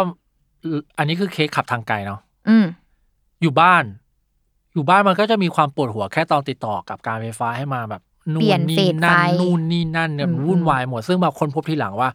[0.99, 2.67] อันนี้คือเคสขับทางไกลเนาะอืม
[3.43, 3.85] อยู่บ้าน
[4.75, 12.09] อยู่บ้านมันก็จะมีความปวดหัวแค่ตอนติดต่อกับการไฟฟ้าให้มาแบบนู่เปลี่ยนนนี่เฟสนั่นไฟนู่นนี่นั่นเนี่ยอืมมันวุ่นวายหมด ซึ่งบางคนพบทีหลังว่า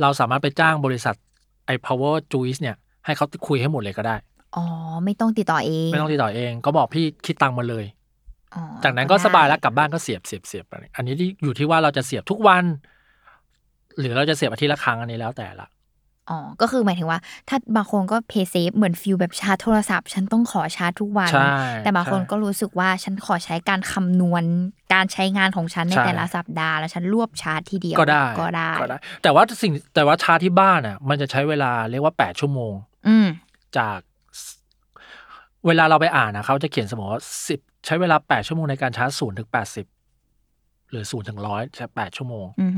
[0.00, 1.14] เราสามารถไปจ้างบริษัท
[1.66, 4.16] ไอ้ power juice เนี่ย ให้เขาคุยให้หมดเลยก็ได้
[4.56, 4.64] อ๋อ
[5.04, 7.84] ไม่ต้องติดต่อเอง ไม่ต้องติดต่อเอง ก็บอกพี่คิดตังค์มาเลย
[8.54, 12.64] อ๋อจากนั้นก็ได้สบายแล้วกลับบ้านก็เสียบเสียบเสียบอะไรอันนี้ที่อยู่ที่ว่าเราจะเสียบทุกวัน
[13.98, 15.68] หรือเราจะเสียบอาทิตย์ละครั้งอันนี้แล้วแต่ละ
[16.30, 21.54] อ๋อ ก็คือหมายถึงว่า ถ้าบางคนก็ play safe เหมือน feel แบบชาร์จโทรศัพท์ ฉันต้องขอชาร์จทุกวันใช่
[21.84, 24.42] แต่บางคนใช่ก็รู้สึกว่าฉันขอใช้การคำนวณ
[24.94, 32.72] การใช้งานของฉันในใช่แต่ละสัปดาห์แล้วฉันรวบชาร์จทีเดียวก็ได้ก็ได้ก็ได้ แต่ว่าสิ่งแต่ว่าชาร์จที่บ้านอะ มันจะใช้เวลาเรียกว่าแปดชั่วโมง
[33.08, 33.28] อืม
[33.78, 33.98] จาก
[35.66, 39.86] เวลาเราไปอ่านนะเขาจะเขียนเสมอว่าสิบใช้เวลาแปดชั่วโมงในการชาร์จศูนย์ถึงแปดสิบ
[40.90, 42.72] หรือศูนย์ถึงร้อยใช้แปดชั่วโมงอืม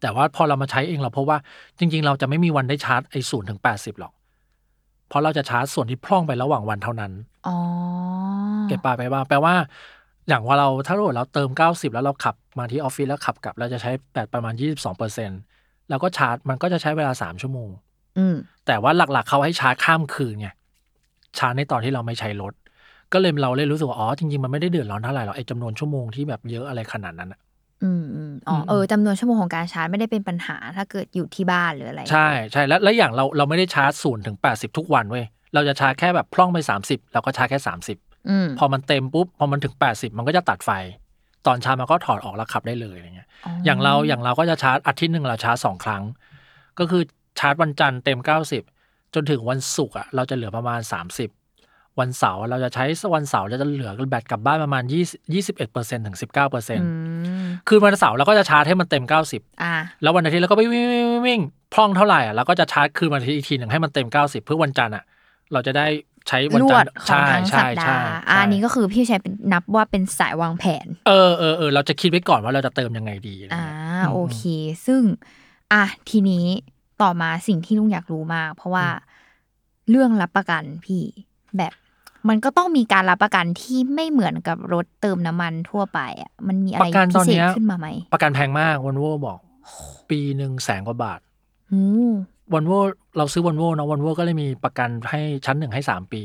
[0.00, 1.38] แต่ว่าพอเรามาใช้เองเราพบว่า
[1.78, 4.12] จริง ๆ เราจะไม่มีวันได้ชาร์จไอ้ศูนย์ถึงแปดสิบหรอก
[5.08, 7.12] เพราะเราจะชาร์จส่วนที่พร่องไประหว่างวันเท่านั้น
[7.46, 7.56] อ๋อ
[8.68, 9.54] เก็บปลาไปบ้างแปลว่า
[10.28, 15.30] อย่างว่าเราถ้าเราเติมเก้าสิบแล้วเราขับมาที่ออฟฟิศแล้วขับกลับ เราจะใช้แบตประมาณยี่สิบสองเปอร์เซ็น
[15.88, 17.68] แล้วก็ชาร์จมันก็จะใช้เวลาสามชั่วโมง
[18.18, 20.48] อืมแต่ว่าหลักๆ เขาให้ชาร์จข้ามคืนไง
[21.38, 22.52] ชาร์จในตอนที่เราไม่ใช้รถ
[23.12, 27.40] ก็เลยเราเลยรู้สึกว่าอ๋อจริงๆมันไม่ได้เดือดร้อนเท่าไหร่หรอกไอ้จำนวนชั่วโมงที่แบบเยอะอะไรขนาดนั้นอะ
[27.82, 37.98] อืมอืมอ๋ออืมเออจำนวนชั่วโมงของการชาร์จไม่ได้เป็นปัญหาถ้าเกิดอยู่ที่บ้านหรืออะไร ใช่ใช่แล้วแล้วอย่างเราเราไม่ได้ชาร์จศูนย์ถึงแปดสิบทุกวันเว้ยเราจะชาร์จแค่แบบพร่องไปสามสิบเราก็ชาร์จแค่สามสิบ
[38.30, 40.70] อืมพอมันเต็มปุ๊บพอมันถึงแปดสิบมันก็จะตัดไฟ
[41.46, 43.28] ตอนชาร์จมันก็ถอดออกแล้วขับได้เลยอะไรเงี้ย
[43.64, 46.02] อย่างเราอย่างเราก็จะชาร์จอาทิตย์หนึ่งเราชาร์จสองครั้ง
[46.78, 47.02] ก็คือ
[47.38, 48.62] ชาร์จวันจันทร์เต็มเก้าสิบ
[49.14, 51.30] จนถึงวันศุกร์อะเราจะเหลือประมาณสามสิบ
[52.00, 55.04] วันเสาร์เราจะใช้วันเสาร์เราจะเหลือแบตกลับบ้านประมาณยี่
[55.34, 56.88] ยี่สิบเอ็ดเปอร์เซ็นถึงสิบเก้าเปอร์เซ็นอื
[57.44, 61.40] มคือวันเสาร์เราก็จะชาร์จให้มันเต็มเก้าสิบอ่าแล้ววันอาทิตย์เราก็ไปวิ่งวิ่งวิ่งวิ่ง
[61.74, 65.04] พร่องเท่าไหร่อะแล้วก็จะชาร์จคืนมาอีกทีหนึ่งให้มันเต็ม 90 เพื่อวันจันทร์อะ
[65.52, 65.86] เราจะได้
[66.28, 74.42] ใช้วันรจัวนดทร์ของใช่ทั้งสัใช่ปดาใช่ห์ใช่อ่าอันนี้ก็คือพี่ชัยเป็นนับว่าเป็นสายวางแผน เออเออเออเราจะคิดไว้ก่อนว่าเราจะเติมยังไงดีอะไรอ่าเงี้ยโอเค
[74.86, 75.02] ซึ่ง
[75.72, 76.46] อะทีนี้
[77.02, 78.86] ต่อมาสิ่งที่ลุงอยากรู้มาก เพราะว่า
[79.90, 81.02] เรื่องรับประกันพี่
[81.56, 81.72] แบบ
[82.28, 89.38] มันก็ต้องมีการรับประกันที่ไม่เหมือนกับรถเติมน้ำมันทั่วไปอะมันมีอะปไรระกันพิตอนเศษเนี้ยขึ้นมาไหมประกันแพงมากวันโวบอก
[90.10, 91.20] ปีหนึ่งแสนกว่าบาท
[91.68, 91.86] โอ้
[92.54, 92.72] วันโว
[93.16, 96.22] เราซื้อวันโวเนาะวันโวก็เลยมีประกันให้ชั้นหนึ่งให้สามปี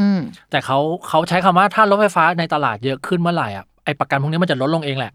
[0.00, 0.78] อืมแต่เขา
[1.08, 5.12] เขาใช้คำว่าถ้ารถไฟฟ้าในตลาดเยอะขึ้นเมื่อไหร่อะไอประกันพวกนี้มันจะลดลงเองแหละ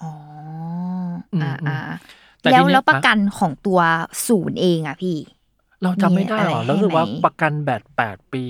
[0.00, 0.10] อ๋อ
[1.34, 1.78] อืมอ่าอืมอ่า
[2.40, 3.80] แต่แล้วทีเนี้ยแล้วประกันของตัว
[4.28, 5.16] ศูนย์เองอะพี่
[5.82, 8.44] เราจำไม่ได้หรอมีอะไรแล้วรู้สึกว่าให้ไหมประกันแบตแปดปี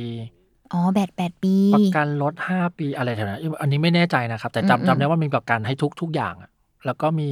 [0.73, 6.51] อ๋อแบตแปดปีประกันรถห้าปีอะไรแถวนั้นอันนี้ไม่แน่ใจนะครับ แต่อืมจำจำได้ว่ามีประกันให้ทุกทุกอย่างอะ
[6.87, 7.31] แล้วก็มี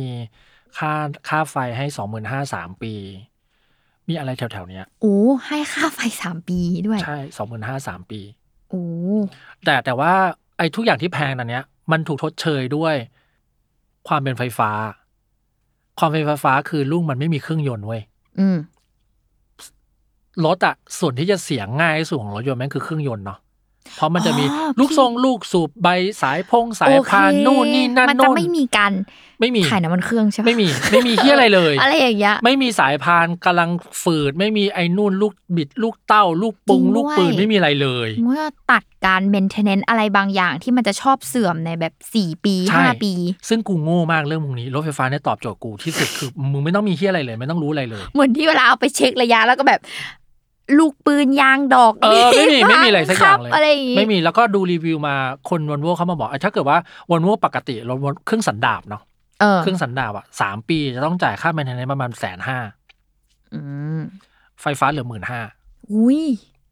[0.79, 0.93] ค่า
[1.29, 2.95] ค่าไฟให้สองหมื่นห้าสามปี
[4.09, 5.17] มีอะไรแถวแถวๆเนี้ยโอ้
[5.47, 8.21] ให้ค่าไฟสามปีด้วย ใช่สองหมื่นห้าสามปี
[8.71, 8.85] โอ้
[9.65, 10.13] แต่แต่ว่า
[10.59, 12.95] ไอ้ทุกอย่างที่แพงตอนเนี้ย มันถูกทดเชยด้วย
[14.09, 14.71] ความเป็นไฟฟ้า
[15.99, 18.03] ความเป็นไฟฟ้าคือลูกมันไม่มีเครื่องยนต์เว้ย
[18.39, 18.57] อืม
[20.45, 23.39] รถอะส่วนที่จะเสียงง่ายที่สุดของรถยนต์แม่งคือเครื่องยนต์เนาะ
[23.97, 25.89] เพราะมันจะมีอ๋อลูกพี่ทรงลูกสูบใบ
[26.23, 28.93] สายพงสายพานโอเคนู่นนี่นั่นมันจะโน่นไม่มีการ
[29.41, 33.71] ไม่มีถ่ายน้ำมันเครื่องใช่ปะไม่มีไม่มีที่อะไรเลย อะไรอย่างเงี้ยไม่มีสายพานกำลัง
[34.03, 43.13] ฝืด ไม่มีไอ้นู่นลูกบิด ลูกเต้า ลูกปุงจริงด้วยลูกปืนไม่มีอะไรเลยเมื่อตัดการเมนเทนเนนต์อะไรบางอย่างที่มันจะชอบเสื่อมในแบบสี่ปีใช่ห้าปี
[43.49, 49.81] ซึ่งกูโง่มากเรื่องพวกนี้รถไฟฟ้าเนี่ยตอบโจทย์กูที่สุดคือมึงไม่ต้องมีที่อะไรเลย ไม่ต้องรู้อะไรเลย เหมือนที่เวลาเอาไปเช็คระยะแล้วก็แบบ
[50.79, 55.15] ลูกปืนยางดอกเออไม่มีไม่มีอะไรสักอย่างเลยครับอะไรอย่างงี้ไม่มีแล้วก็ดูรีวิวมา
[55.51, 56.79] คนวันโวเขามาบอกอะถ้าเกิดว่า
[57.13, 59.03] วันโวปกติรถเครื่องสันดาปเนาะ
[59.41, 62.59] เออเครื่องสันดาปอะสามปีจะต้องจ่ายค่าแมนเทนเนนประมาณแสนห้า
[63.55, 63.61] อื
[63.99, 64.01] ม
[64.63, 65.41] ไฟฟ้าเหลือหมื่นห้า
[65.93, 66.23] อุ้ย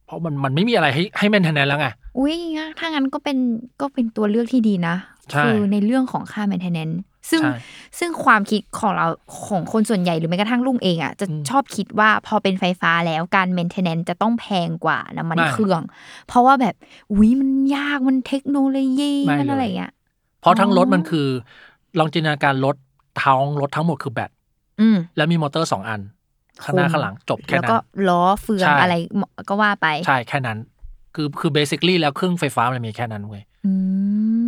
[0.07, 3.39] เพราะมันมันไม่มีอะไรให้ให้แมนเทนเนนแล้วไงอุ้ยงั้นถ้างั้นก็เป็น
[3.81, 4.95] ก็เป็นตัวเลือกที่ดีนะ
[5.31, 9.07] ใช่คือในเรื่องของค่า maintenance ซึ่งใช่ ซึ่งความคิดของเรา
[9.47, 15.83] ของคนส่วนใหญ่หรือแม้กระทั่งลุงเองอะจะอืมชอบคิดว่าพอเป็นไฟฟ้าแล้วการ maintenance จะต้องแพงกว่าน้ำมันไม่เครื่อง
[16.29, 16.75] เพราะว่าแบบ
[17.13, 19.93] อุ้ยมันยากมันเทคโนโลยีไม่มันเลยอะไรอย่างเงี้ย
[20.41, 21.27] เพราะทั้งรถอ๋อมันคือ
[21.99, 22.77] ลองจินตนาการรถ
[23.23, 24.31] ท้องรถทั้งหมดคือแบต
[24.81, 26.01] อืมแล้วมีมอเตอร์สองอัน
[26.65, 28.95] ข้างหน้าคุมข้างหลังจบแค่แล้วนั้ก็นล้อเฟืองใช่อะไร
[29.49, 30.59] ก็ว่าไป ใช่แค่นั้น
[31.15, 33.73] คือคือเบสิคลี่แล้วเครื่องไฟฟ้ามันมีแค่นั้นเว้ย อื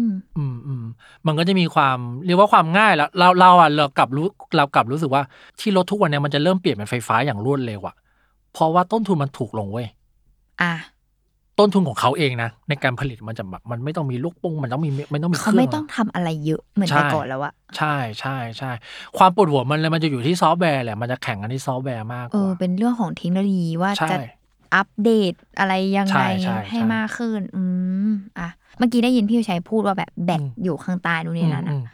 [0.07, 0.85] มอืมอืม
[1.27, 5.23] มันก็จะมีความเรียกว่าความง่ายแล้ว เราเราอะเรากลับรู้เรากลับรู้สึกว่า
[5.61, 7.95] ที่รถทุกวันเนี้ยมันจะเริ่มเปลี่ยนเป็นไฟฟ้าอย่างรวดเร็วอะ
[8.53, 9.87] เพราะว่าต้นทุนมันถูกลงเว้ย
[10.63, 10.75] อะ
[11.59, 18.71] ต้นทุนของเขาเองนะ ในการผลิตมันจะแบบมันไม่ต้องมีลูกสูบมันต้องมีไม่ต้องมีเคเขารื่องไม่ต้องทำอะไรเยอะเหมือนใช่แต่ก่อนแล้วอะใช่ใช่ใช่
[19.19, 24.19] ความปวดหัวมันเลยมันจะอยู่ที่ซอฟต์แวร์แหละมันจะแข่งกันที่ซอฟต์แวร์มากกเออว่าเป็นเรื่องของเทคโนโลยีว่าใช่จะ
[24.75, 27.63] อัปเดตอะไรยังใช่ไงใช่ให้ใช่มากขึ้น อื
[28.09, 31.85] มอะเมื่อกี้ได้ยินพี่ชัยพูดว่าแบบแบตอืมอยู่ข้างใต้นู่นนี่นั่นอือะม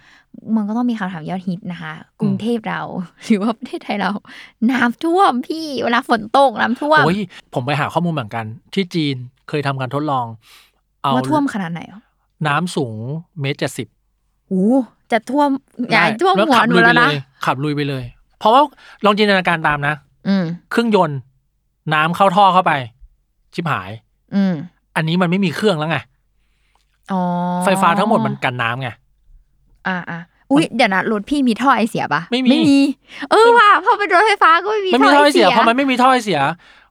[0.57, 2.81] มันก็ต้องมีคำถามยอดฮิตนะคะ กรุงเทพเรา
[3.25, 4.11] หรือว่าประเทศไทยเรา
[4.71, 7.19] น้ำท่วมพี่เวลาฝนตกน้ำท่วมโอ้ย
[7.55, 9.16] ผมไปหาข้อมูลเหมือนกัน ที่จีน
[9.49, 10.27] เคยทำการทดลอง
[11.03, 12.01] เอาว่าท่วมขนาดไหนอะ
[12.49, 12.95] น้ำสูง
[13.40, 13.87] เมตรเจ็ดสิบ
[14.49, 14.69] โอ้
[15.12, 15.49] จะท่วม
[15.90, 17.14] ใหญ่ท่วมแล้วหัวขับหนูลุยไปแล้วเลนะย
[17.45, 18.05] ขับลุยไปเลย
[18.38, 18.62] เพราะว่า
[19.05, 19.95] ลองจินตนาการตามนะ
[20.29, 21.19] อืมเครื่องยนต์
[21.95, 22.73] น้ำเข้าท่อเข้าไป
[23.55, 23.90] ชิบหาย
[24.35, 24.55] อืม
[24.97, 25.99] อันนี้มันไม่มีเครื่องแล้วไง
[27.12, 27.21] อ๋อ
[27.64, 28.88] ไฟฟ้าทั้งหมดมันกันน้ำไง
[29.88, 32.79] อ่าอะอุ้ยเดี๋ยวนะรถพี่มีท่อไอเสียปะไม่มี
[33.31, 36.40] เออว่ะพอเป็นรถไฟฟ้าก็ไม่มีไม่มีท่ท่ออไอไอเสีเสียยพอมันไม่มีท่อไอเสีย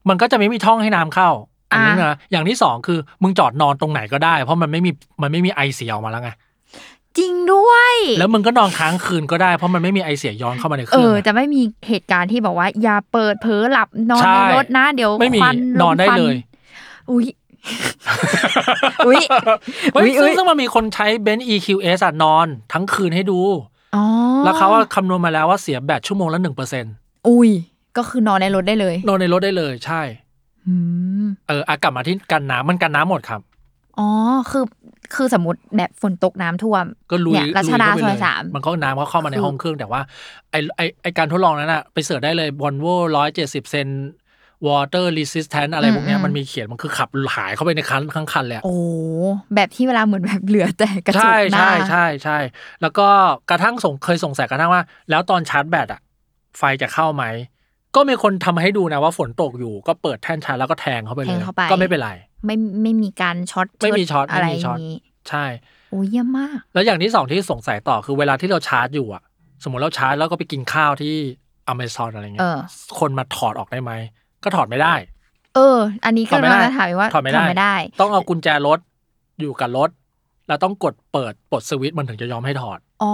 [0.10, 1.30] มันก็จะไม่มีท่องให้น้ำเข้า
[1.72, 6.32] อันนี้อะนะอย่างที่สองคือมึงจอดนอนตรงไหนก็ได้ เพราะมันไม่มีมันไม่มีไอเสียออกมาแล้วไง
[7.18, 16.36] จริงด้วย แล้วมึงก็นอนค้างคืนก็ได้เพราะมันไม่มีไอเสียย้อนเข้ามาในเคเอรื่องออะจะไม่มีเหตุการณ์ที่บอกว่า อย่าเปิดเผลอหลับนอนใช่ในรถนะ เดี๋ยวไม่มีควันนอนได้ควัเลย
[17.12, 17.26] อุ้ย
[19.08, 19.22] อุ๊ย
[19.94, 23.40] เฮ้ยอุ๊ยซึ่งซึ่งมันมีคนใช้เบนซ์ EQS อะนอน ทั้งคืนให้ดู
[23.96, 24.04] อ๋อ
[24.44, 26.94] แล้วเขาว่าคำนวณมาแล้วว่าเสียแบตชั่วโมงละหนึ่งเปอร์เซ็นต์
[27.28, 27.50] อุ้ย
[27.98, 30.02] ก็คือนอนในรถได้เลย นอนในรถได้เลยใช่
[30.68, 30.74] อื
[31.24, 33.42] มเอออะกลับมาที่กันน้ำมันกันน้ำหมดครับ
[34.00, 34.10] อ๋อ
[34.52, 34.64] คือ
[35.16, 40.02] คือสมมติแบบฝนตกน้ำท่วม ก็ลุยเนี่ยรัชดาลุซเข้อยไปเลสามมันก็น้ำก็เข้ามาในคือห้องเครื่องแต่ว่า
[40.52, 42.86] ไอไอไอการทดลองนั้นอะไปเสิร์ชได้เลยบอลโว
[43.18, 43.88] ร้อยเจ็ดสิบเซน
[44.68, 48.76] water resistant อะไรพวกเนี้ยมันมีเขียนมันคือขับหายเข้าไปในคันทั้งคันเลยอะโอ้
[49.56, 52.38] แบบที่เวลาเหมือนแบบเหลือแต่กระจกใช่หน้าใช่ใช่ใช่
[52.82, 53.08] แล้วก็
[53.50, 56.02] กระทั่งสงเคยสงสัยกระทั่งว่า แล้วตอนชาร์จแบตอะ
[56.58, 57.24] ไฟจะเข้าไหม
[57.96, 62.12] ก็มีคนทำให้ดูนะว่าฝนตกอยู่ก็เปิดแท่นชาร์จแล้วก็แทงเข้าไปเลแทยงเข้าไปก็ไม่เป็นไร
[62.46, 65.00] ไม่ไม่มีการช็อตไม่มีช็อตอะไรไม่มีช็อตย่างงี้
[65.30, 65.46] ใช่
[65.90, 69.24] โอ้เยี่ยมมาก แล้วอย่างที่สองที่สงสัยต่อคือเวลาที่เราชาร์จอยู่อะ
[69.64, 71.16] สมมติเราชาร์จแล้วก็ไปกินข้าวที่
[71.68, 72.60] อเมซอนอะไรเอเงี้ยอ
[73.00, 73.92] คนมาถอดออกได้ไหม
[74.44, 74.94] ก็ถอดไม่ได้
[75.56, 78.80] เออ อันนี้ก็ถอดไม่ได้กำลังจะถามว่าถอดไม่ได้ได้ ต้องเอากุญแจรถ
[79.40, 79.90] อยู่กับรถ
[80.50, 83.14] แล้วต้องกดเปิดปลดสวิตช์มันถึงจะยอมให้ถอด อ๋อ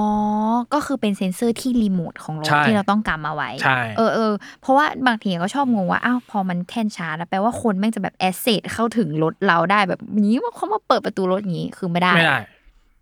[0.73, 12.37] ก็คือเป็นเซ็นเซอร์ที่รีโมทของรถใช่ที่เราต้องกำมาไว้ ใช่ เออเออเพราะว่าบางทีก็ชอบงงว่า อ้าว พอมันแท่นชาร์จแล้วแปลว่าคนแม่งจะแบบแอสเซทเข้าถึงรถเราได้แบบนี้ว่าเขามาเปิดประตูรถอย่างนี้คือไม่ได้ไม่ได้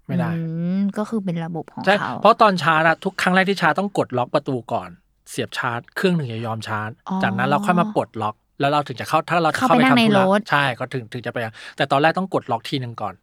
[0.08, 0.40] ไม่ได้ อื
[0.78, 4.90] มก็คือเป็นระบบของใช่ เขาเพราะตอนชาร์จอะทุกครั้งแรกที่ชาร์จต้องกดล็อกประตูก่อน
[5.30, 11.38] เสียบชาร์จเครื่องหนึ่งจะยอมชาร์จ อ๋อจากนั้นเราค่อยมาปลดล็อก แล้วเราถึงจะเข้าถ้าเราจะเข้าไปนั่งในรถทำธุระ ใช่ก็ถึงถึงจะไป
[11.78, 13.23] แต่ตอนแรกต้องกดล็อกทีหนึ่งก่อนอื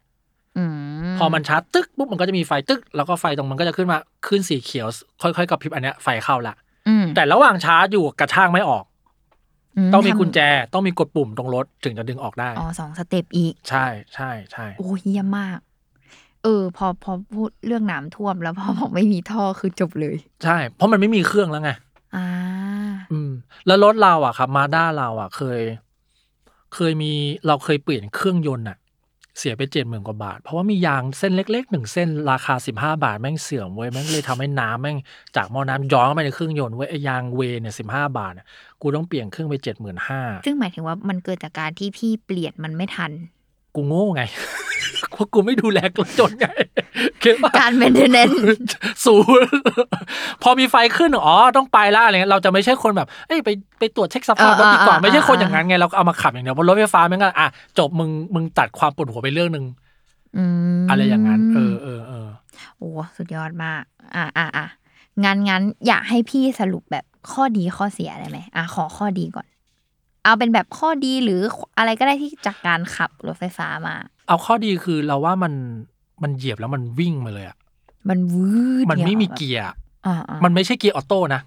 [1.17, 4.87] พอมันชาร์จตึ๊กปุ๊บมันก็จะมีไฟตึ๊กแล้วก็ไฟตรงมันก็จะขึ้นมาขึ้นสีเขียว
[5.21, 6.55] ค่อยๆกระพริบอันเนี้ยไฟเข้าละ
[6.87, 8.83] อืมแต่ระหว่างชาร์จอยู่กระช่างไม่ออก
[9.93, 10.39] ต้องมีทำกุญแจ
[10.73, 15.59] ต้องมีกดปุ่มตรงรถถึงจะดึงออกได้อ๋อสองสเต็ปอีก ใช่ใช่ใช่โอ้เยี่ยมมาก
[16.43, 21.71] เออ พอพอพูดเรื่องน้ำท่วมแล้วพอบอกไม่มีท่อคือจบเลย ใช่ เพราะมันไม่มีเครื่องแล้วไง
[22.15, 22.27] อ่า
[23.11, 23.31] อืม
[23.67, 25.61] แล้วรถเราอะครับมาด้าเราอะเคย
[26.75, 27.11] เคยมี
[27.47, 28.77] เราเคยเปลี่ยนเครื่องยนต์อะ
[29.37, 34.97] เสียไปเจ็ดหมื่นกว่าบาท เพราะว่ามียางเส้นเล็กๆหนึ่งเส้นราคาสิบห้าบาทแม่งเสื่อมเว้ยแม่งเลยทำให้น้ำแม่ง
[35.35, 38.33] จากหม้อน้ำย้อนไปในเครื่องยนต์เว้ยไอ้ยางเวเนี่ยสิบห้าบาท
[38.81, 43.11] กูต้องเปลี่ยนเครื่องไปเจ็ดหมื่นห้าซึ่งหมายถึงว่ามันเกิดจากการที่พี่เปลี่ยนมันไม่ทัน
[43.75, 44.23] กูโง่ไง
[45.11, 46.47] เพราะกูไม่ดูแลรถยนต์ไง
[47.21, 48.29] เก็บว่าการเมนเทนเนน
[49.05, 49.51] ศูนย์
[50.41, 57.47] พอมีไฟขึ้น อ๋อ ต้องไปละอะไรเงี้ยเราจะไม่ใช่คนแบบ เอ้ยไปไปตรวจเช็คสภาพรถดีกว่า ไม่ใช่คนอย่างนั้นไง เราเอามาขับอย่างเดียวเพราะรถไฟฟ้ามันก็อะ
[57.79, 59.65] จบมึงมึงตัดความปวดหัวไปเรื่องหนึ่ง
[60.75, 62.27] มอะไรอย่างนั้น เออเออเออ
[62.77, 63.81] โอ้สุดยอดมาก
[64.15, 64.67] อะอะอะ
[65.23, 69.47] งั้นงั้นอยากให้พี่สรุปแบบข้อดีข้อเสียได้ไหมอะขอข้อดีก่อน
[70.23, 71.41] เอาเป็นแบบข้อดีหรือ
[71.77, 73.95] อะไรก็ได้ที่จากการขับรถไฟฟ้ามา
[74.27, 75.53] เอาข้อดีคือเราว่ามัน
[76.23, 77.57] มันเหยียบแล้วมันวิ่งมาเลยอะ
[78.09, 78.47] มันวื
[78.83, 79.75] ดมันไม่มีดียวเกียร์อะ
[80.07, 81.41] อ่าอ่ามันไม่ใช่เกียร์ออโต้นะ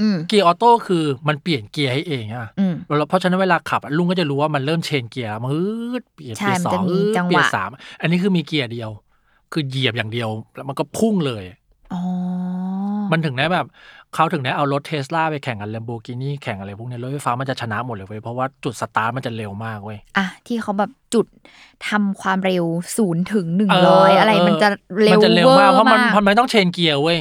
[0.00, 5.58] อืมเกียร์ออโต้คือมันเปลี่ยนเกียร์ให้เองอะอืมแล้วเพราะฉะนั้นเวลาขับอะลุงก็จะรู้ว่ามันเริ่มเชนเกียร์แล้วมื
[6.00, 7.68] ดเปลี่ยนใช่เกียร์สมันอจะงมีอืดจังหวะเปลี่ยนสาม
[8.00, 8.90] อันนี้คือมีเกียร์เดียว
[9.52, 11.44] คือเหยียบอย่างเดียวแล้วมันก็พุ่งเลย
[11.92, 12.02] อ๋อ
[13.12, 13.66] มันถึงได้แบบ
[14.14, 21.26] เขาถึงได้เอารถเทสลาไปแข่งกับ Lamborghini แข่งอะไรพวกเนี้ยรถไฟฟ้ามันจะชนะหมดเลยเว้ยเพราะว่าจุดสตาร์ทมันจะเร็วมากเว้ยอะที่เขาแบบจุด
[21.88, 22.64] ทำความเร็ว
[22.96, 24.68] ศูนย์ถึงหนึ่งเอร้อยออะไรเออมันจะ
[24.98, 27.18] เร็วมันจะเร็วมากเพราะมันวอมันไม่ต้องเชนเกียร์เว้ย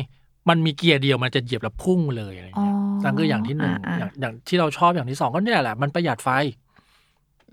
[0.50, 6.30] มันมีเกียร์เดียวมันจะเหยียบแล้วพุ่งเลยอะไรอ๋อเงี้ยนั่นคืออย่างที่หนึ่งอ่าอย่างอย่างที่เราชอบอย่างที่สองก็เนี่ยแหละมันประหยัดไฟ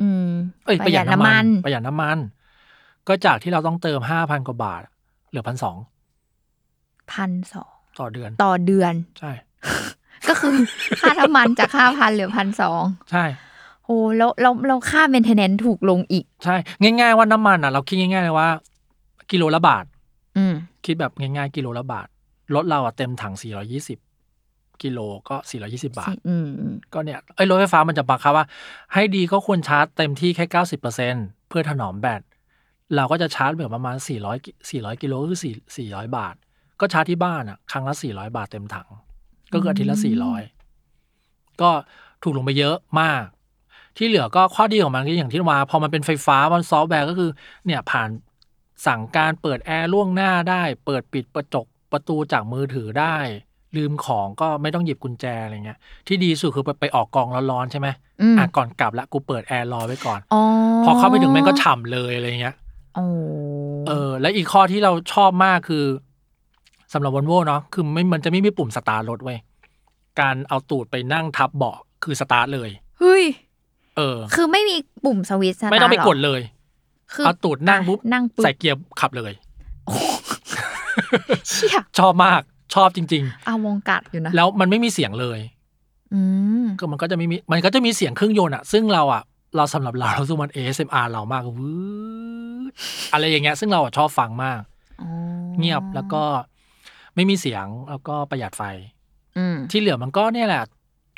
[0.00, 0.28] อืม
[0.64, 2.18] เอ้ยประหยัดน้ำมัน ประหยัดน้ำมัน
[3.08, 4.82] ก็จากที่เราต้องเติมห้าพันกว่าบาท
[5.30, 5.76] เหลือพันสอง
[7.12, 9.32] พันสอง ต่อเดือน ต่อเดือน ใช่
[10.28, 10.54] ก็คือ
[11.00, 13.24] ค่าน้ำมันจากห้าพันเหลือพันสองใช่
[13.84, 18.48] โอ้แล้วเราเราค่าเมนเทนแนนถูกลงอีก ใช่ ง่าย ๆ ว่าน้ำมันอะ เราคิดง่ายๆเลยว่า
[19.30, 19.84] กิโลละบาท
[20.36, 20.54] อืม
[20.84, 22.06] คิดแบบง่ายๆ กิโลละบาท
[22.54, 23.34] รถเราอะเต็มถัง
[24.08, 28.46] 420 กิโลก็ 420 บาทอืมอืมก็เนี่ยไอ้รถไฟฟ้ามันจะบังคับว่า
[28.94, 30.44] ให้ดีก็ควรชาร์จเต็มที่แค่
[30.96, 32.22] 90%เพื่อถนอมแบต
[32.96, 35.40] เราก็จะชาร์จเหลือประมาณ 400กิ400 กิโลก็คือ
[35.76, 36.34] 4 400 บาท
[36.80, 38.88] ก็ชาร์จที่บ้านอะ ครั้งละ400บาทเต็มถัง
[39.52, 39.98] ก็คืออาทิตย์ละ
[40.78, 41.70] 400ก็
[42.22, 43.24] ถูกลงไปเยอะมาก
[43.96, 47.30] ที่เหลือก็ข้อดีของมันก็อย่างที่ว่า พอมันเป็นไฟฟ้ามันซอฟต์แวร์ก็คือ
[47.66, 48.08] เนี่ยผ่าน
[48.86, 53.16] สั่งการเปิดแอร์ล่วงหน้าได้ เปิดปิดกระจกประตูจากมือถือได้
[53.76, 57.88] ลืมของก็ไม่ต้องหยิบกุญแจอะไรเงี้ย ที่ดีสุดคือไปไปออกกองร้อนๆใช่ไหม
[58.20, 60.42] อืมอะก่อนกลับแล้วกูเปิดแอร์รอไว้ก่อนออ๋อ
[60.84, 62.54] พอเข้าไปถึงแม่งก็ฉ่ำเลยอะไรเงี้ย
[62.94, 63.06] โอ้
[63.88, 65.84] เออ และอีกข้อที่เราชอบมากคือ
[66.92, 69.38] สำหรับวอลโวเนาะคือไม่มันจะไม่มีปุ่มสตาร์ทรถเว้ย
[70.20, 72.70] การเอาตูดไปนั่งทับเบาะคือสตาร์ทเลย
[73.00, 73.24] เฮ้ย
[73.96, 76.40] เออ คือไม่มีปุ่มสวิตช์สตาร์ทไม่ต้องไปหรกดเลย
[77.14, 79.32] คือเอาตูดนั่งปุ๊บนั่งปุ๊บใส่เกียร์ขับเลย
[81.48, 82.42] เชี่ยชอบมาก
[82.74, 85.40] ชอบจริงเอาวงกัดอยู่นะๆแล้วมันไม่มีเสียงเลย
[86.14, 86.20] อื
[86.62, 89.22] มก็มันก็จะไม่มีมันก็จะมีเสียงเครื่องยนต์อะซึ่งเราอะ
[89.56, 91.52] เราสำหรับเราเราสู้มัน ASMR เรามากวื
[92.70, 92.72] ด
[93.12, 94.60] อะไรอย่างเงี้ย ซึ่งเราอะชอบฟังมาก
[95.02, 95.08] อ๋อ
[95.58, 96.22] เงียบแล้วก็
[97.14, 98.62] ไม่มีเสียงแล้วก็ประหยัดไฟ
[99.38, 100.62] อืมที่เหลือมันก็เนี่ยแหละ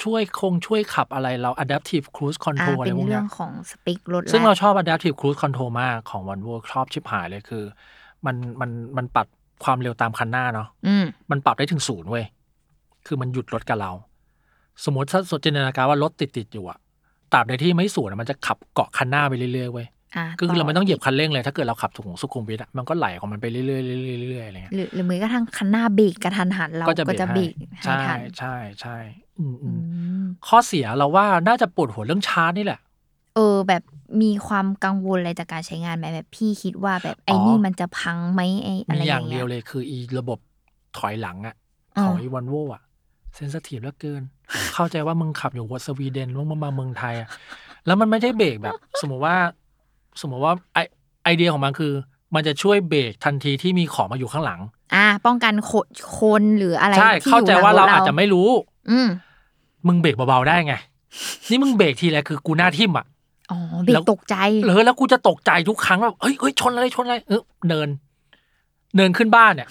[0.05, 7.65] ช่วยคงช่วยขับอะไรเรา adaptive cruise อ่า control อะไรเป็นพวกเรื่เนี้อยงของสปิกรถซึ่งแล้วเราชอบ adaptive cruise control มากของ Volvo ชอบชิบหายเลยคือ
[8.27, 9.27] มันมันมันปรับ
[9.65, 12.25] ความเร็วตามคันหน้าเนาะอืมมันปรับได้ถึงศูนย์เว้ย
[13.07, 13.93] คือมันหยุดรถกับเรา
[14.85, 16.79] สมมติถ้าสจินตนาการว่ารถติดติดๆอยู่อะ
[17.33, 23.79] ตราบใดที่ไม่ศูนย์อะมันจะขับเกาะคันหน้าไปเรื่อยๆเว้ย อ่าก็คือเราไม่ต้องเหยียบคันเร่งเลย ถ้าเกิดเราขับถูกสุขุมวิทอะมันก็ไหลของมันไปเรื่อยๆเรื่อ
[24.17, 28.97] ยๆเรื่อยๆอะไรเงี้ยหรือหรือมือกระทั่งคันหน้าเบรกกระทันหันเราก็จะก็จะเบเบรรกกให้ให้ใช่ทันใช่ใช่
[29.39, 29.79] อืมอือืม
[30.23, 32.81] มข้อเสียเราว่าน่าจะปวดหัวเรื่องชาร์จนี่แหละ
[33.35, 33.83] เออ แบบ
[34.23, 40.39] มีความกังวลอะไรจากการใช้งานไหมแบบพี่คิดว่าแบบไอ้อ๋อนี่มันจะพังไหมไอ้อะไรมีออย่างย่างเดีเงี้ยยวเลยคืออีระบบ
[40.99, 41.55] ถอยหลังอะ
[41.97, 42.83] อ่าของอีวันโวอะ
[43.35, 44.23] เซนสทีฟเหลือเกิน
[44.75, 47.29] เข้าใจว่ามึงขับอยู่สวีเดนมึงมามาเมืองไทยอะ
[47.87, 49.37] แล้วมันไม่ใช่เบรกแบบ สมมติว่า
[50.21, 50.79] สมมติว่าไอ
[51.25, 51.93] ไอเดียของมันคือ
[52.35, 54.61] มันจะช่วยเบรกทันทีที่มีของมาอยู่ข้างหลัง
[54.95, 55.71] อ่า ป้องกันโค
[56.17, 58.49] คนหรืออะไรใช่ที่เข้าใจอยู่หลังว่าเราถอาจจะไม่รู้
[58.91, 59.09] อืม
[59.87, 60.75] มึงเบรกเบาๆได้ไง
[61.51, 63.07] นี่มึงเบรกทีไรคือกูหน้าทิ่มอะ
[63.51, 67.89] อ๋อเบรแล้กวตกใจเหรอแล้วกูจะตกใจทุกครั้งว่าเฮ้ยเฮ้ยชนอะไรชนอะไรเออเดิน
[68.97, 69.69] เดินขึ้นบ้านเนี่ย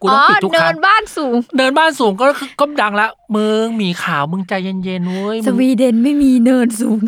[0.00, 4.52] กูต้องปิดทุกคเนิรั้งนบ้านสูงเดินบ้านสูงก็คือก็ดังละมึงหมีขาวมึงใจ
[4.84, 6.98] เย็นๆเว้ยสมึงวีเดนไม่มีเนินสูง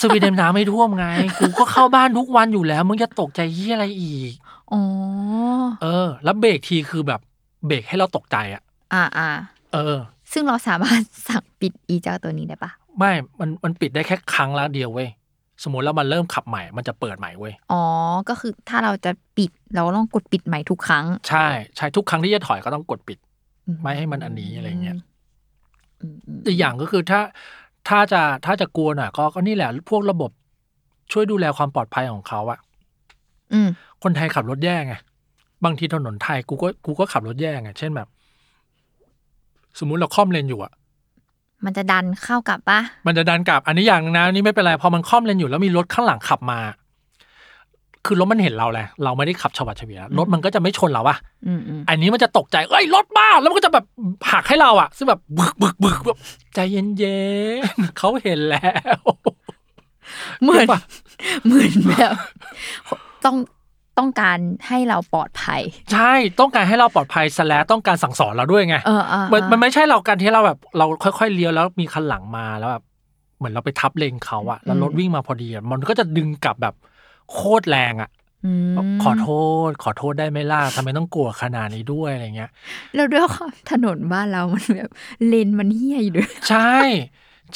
[0.00, 1.06] สวีเดนน้ำไม่ท่วมไง
[1.38, 4.32] กูก็เข้าบ้านทุกวันอยู่แล้ว มึงจะตกใจยี่อะไรอีก
[4.72, 4.80] อ๋อ
[5.82, 7.20] เออ แล้วเบรกทีคือแบบ
[7.66, 8.62] เบรกให้เราตกใจอะ
[8.94, 9.28] อ่าอ่า
[9.72, 9.96] เออ
[10.32, 15.08] ซึ่งเราสามารถสั่งปิดอีเจ้าตัวนี้ได้ปะไม่มันมันปิดได้แค่ครั้งละเดียวเว้ย
[15.62, 17.82] สมมติแล้วมันเริ่มขับใหม่ มันจะเปิดใหม่เว้ย อ๋อ
[18.28, 23.18] ก็คือถ้าเราจะปิดเราต้องกดปิดใหม่ทุกครั้ง ใช่ ใช่ทุกครั้งที่จะถอยก็ต้องกดปิด
[23.82, 24.96] ไม่ให้มันอันนี้อะไรเงี้ย
[26.00, 27.20] อืมอืมอีกอย่างก็คือถ้า
[27.88, 30.30] ถ้าจะถ้าจะกลัวหน่อยก็ก็นี่แหละ พวกระบบ
[31.12, 32.58] ช่วยดูแลความปลอดภัยของเขาอะ
[33.52, 33.68] อืม
[34.02, 34.94] คนไทยขับรถแย่ไง
[35.64, 38.08] บางทีถนนไทยกูก็กูก็ขับรถแย่ไง เช่นแบบ
[39.78, 40.72] สมมุติเราค่อมเลนอยู่อะ
[41.64, 46.60] มันจะดันเข้ากับปะมันจะดันกลับ อันนี้อย่างหนึงนะอันนี่ไม่เป็นไรพอมันค่อมเลนอยู่แล้วมีรถข้างหลังขับมา
[48.06, 53.84] คือรถมันเห็นเราแหละเราไม่ได้ขับชวัดเฉวียนรถมันก็จะไม่ชนเราอะอืมอืมอันนี้มันจะตกใจเอ้ยรถมาแล้วมันก็จะแบบ
[54.32, 56.18] หักให้เราอะซึ่งแบบบึกบึกบึกแบบ
[56.54, 57.18] ใจเย็
[57.64, 59.00] นๆเขาเห็นแล้ว
[60.42, 60.80] เหมือนใช่ปะ
[61.44, 62.14] เหมือนแบบ
[63.24, 63.36] ต้อง
[63.98, 65.60] ต้องการให้เราปลอดภัย
[65.92, 72.84] ใช่ต้องการให้เราปลอดภัยสแลต้องการสั่งสอนเราด้วยไงเออเออมันเออมันไม่ใช่เราการที่เราแบบ เราค่อยๆเลี้ยวแล้วมีคันหลังมาแล้วแบบ
[73.38, 76.74] เหมือนเราไปทับเลนเขาอะแล้วรถวิ่งมาพอดีอะมันก็จะดึงกลับแบบ
[77.32, 78.10] โคตรแรงอะ
[78.46, 79.28] อืมขอโท
[79.68, 82.50] ษ ขอโทษได้ไหมล่ะทำไมต้องกลัวขนาดนี้ด้วยอะไรเงี้ย
[82.94, 84.90] แล้วด้วยความถนนบ้านเรามันแบบ
[85.28, 86.76] เลนมันเฮี้ยอยู่ด้วยใช่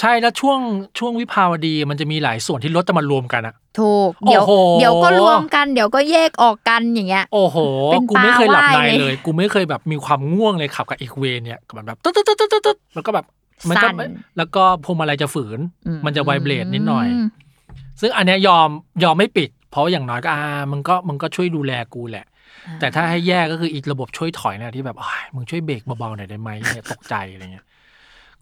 [0.01, 0.61] ใช่แล้วช่วง
[0.99, 7.57] ช่วงวิภาวดีมันจะมีหลายส่วนที่รถจะมารวมกันอะถูกเดี๋ยวโอ้โหเดี๋ยวก็รวมกันเดี๋ยวก็แยกออกกันอย่างเงี้ย โอ้โห
[7.93, 13.27] เป็นกูไม่เคยหลับในปลาว่ายเลยเลย กูไม่เคยแบบมีความง่วงเลยขับกับอีกเวย์เนี่ยมันแบบตึ๊ดตึ๊ดตึ๊ดตึ๊ดตึ๊ดแล้วก็แบบ
[13.69, 13.95] มันก็สั่น
[14.39, 17.27] แล้วก็พวงมาลัยจะฝืนอืมันจะไวเบรดนิดหน่อยม
[18.01, 18.69] ซึ่งอันเนี้ยยอม
[19.05, 22.27] ยอมไม่ปิด เพราะอย่างน้อยก็อ่ามันก็มันก็ช่วยดูแลกูแหละ
[22.81, 27.67] แต่ถ้าให้แย่ก็คืออีกระบบช่วยถอยเนี่ยที่แบบไอ้มึงช่วยเบรกเบาๆหน่อยได้ไหมเนี่ยตกใจอะไรเงี้ย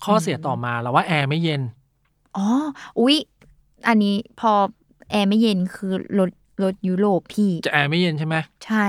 [0.04, 1.62] ข้อเสียต่อมาเราว่าแอร์ไม่เย็น
[2.36, 2.46] อ๋อ
[3.00, 3.16] อุ๊ย
[3.88, 4.52] อันนี้พอ
[5.10, 6.30] แอร์ไม่เย็นคือรถ
[6.62, 8.86] รถยุโรปพี่ จะแอร์ไม่เย็นใช่ไหมใช่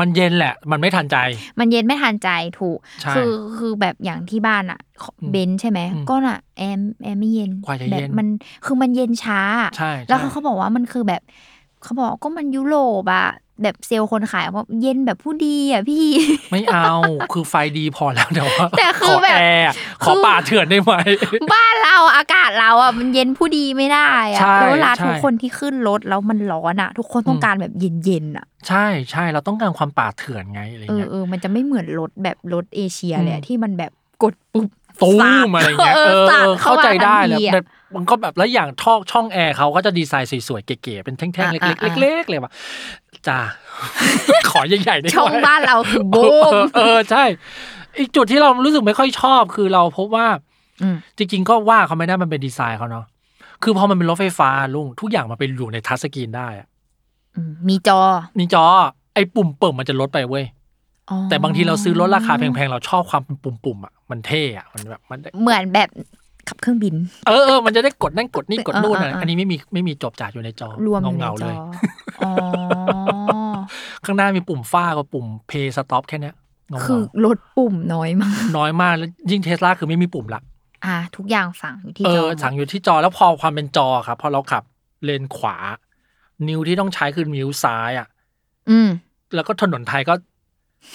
[0.00, 1.16] มันเย็นแหละ มันไม่ทันใจ
[1.58, 2.28] มันเย็นไม่ทันใจ
[2.60, 4.80] ถูกใช่คือคือแบบอย่างที่บ้านอะ
[5.20, 8.26] อืมเบนซ์ใช่ไหมอืมก็น่ะแอร์แอร์ไม่เย็นกว่าจะแบเย็บนมัน
[8.64, 9.40] คือมันเย็นช้า
[9.76, 11.22] ใช่แล้วใช่เขาเขาบอกว่ามันคือแบบ
[11.82, 13.28] เขาบอกก็มันยุโรปอะ
[13.62, 16.06] แบบเซลล์คนขายว่าเย็นแบบผู้ดีอะพี่
[16.50, 16.88] ไม่เอา
[17.32, 19.70] คือไฟดีพอแล้วแต่ว่าแต่คือขอแบบแอร์
[20.02, 20.92] ขอป่าเถื่อนได้ไหม
[21.52, 27.72] บ้านเราอากาศเราอะมันเย็นผู้ดีไม่ได้อะใช่แล้วเวลาใช่ทุกคนที่ขึ้นรถแล้วมันร้อนอะ ทุกคนต้ออืงมการแบบ
[28.04, 33.92] เย็นๆอะ ใช่ใช่เราต้องการความป่าเถื่อนไงอะไรเออเงี้ยเออมันจะไม่เหมือนรถแบบรถเอเชียเลยอะอืมที่มันแบบ
[34.22, 34.68] กดปุ๊บ
[35.02, 37.60] ตู้สาดมอะไรเงี้ยเออสาดเออเข้าใจได้มแล้วทันทีอะแต่
[37.94, 42.52] มันก็แบบแล้วอย่างท่อช่องแอร์เขาก็จะดีไซน์สวยๆเก๋ๆเป็นแท่งๆเล็กอ่าอ่าๆเล็กๆเลยว่ะ
[43.26, 43.38] จ้า
[44.50, 46.16] ขอใหญ่ๆได้ไหมช่องบ้านเราคือโบ
[46.52, 47.24] เอมอเออใช่
[47.98, 50.26] อีกจุดที่เรารู้สึกไม่ค่อยชอบคือเราพบว่า
[50.82, 53.04] อืมจริงๆก็ว่าเขาไม่ได้มันเป็นดีไซน์เขาเนาะ
[53.62, 56.66] คือพอมันเป็นรถไฟฟ้าลุงทุกอย่างมันเป็นอยู่ในทัชสกรีนได้อะ
[57.36, 57.98] อืมมีจอ
[58.38, 58.64] มีจอ
[59.14, 60.44] ไอ้ปุ่มเปิดมันจะลดไปเว้ย
[61.10, 65.88] อ๋อแต่บางทีเราซื้อรถราคาแพงๆ เราชอบความเป็นปุ่มๆอะมันเท่อะมันแบบมันได้เหมือนแบบ
[66.48, 66.94] ขับเครื่องบิน
[67.26, 71.56] เออเออมันจะได้กดนั่นกดนี่กดนู่นเอออะเออเอออัอันนี้ไม่มีไม่มีจบจ่ายอยู่ในจอรวมอยู่ในเงาๆจเลอย
[72.20, 72.32] อ๋อ
[74.04, 76.34] ข้างหน้ามีปุ่มฟ้ากับปุ่ม play stop แค่เนี้ย
[76.68, 80.40] เงาๆคือลดปุ่มน้อยมาก น้อยมากแล้วยิ่งเทสลาคือไม่มีปุ่มละ
[80.84, 84.62] อะทุกอย่างสั่งอยู่ที่เอจออสั่งอยู่ที่จอแล้วพอความเป็นจอครับพอเราขับ
[85.04, 85.56] เลนขวา
[86.48, 88.08] นิ้วที่ต้องใช้คือนิ้วซ้ายอะ
[88.70, 88.88] อืม
[89.34, 90.14] แล้วก็ถนนไทยก็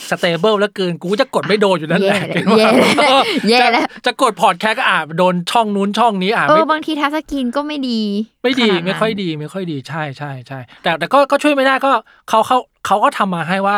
[0.10, 2.22] stable แล้วเกินกูจะกดไม่โดนอยู่นั่นแหละ
[2.58, 2.68] แย่
[2.98, 8.00] แล้วแย่แล้วจะจะกดพอร์ตแคสก็อ่าโดนช่องนู้นช่องนี้อ่าเอไม่อบางที touch screen ก็ไม่ดี
[8.44, 11.92] ไม่ดีขนานั้นไม่ค่อยดี ไม่ค่อยดีใช่ใช่ใช่แต่แต่ก็ก็ช่วยไม่ได้ก็
[12.30, 13.78] เขาเขาเขาก็ทำมาให้ว่า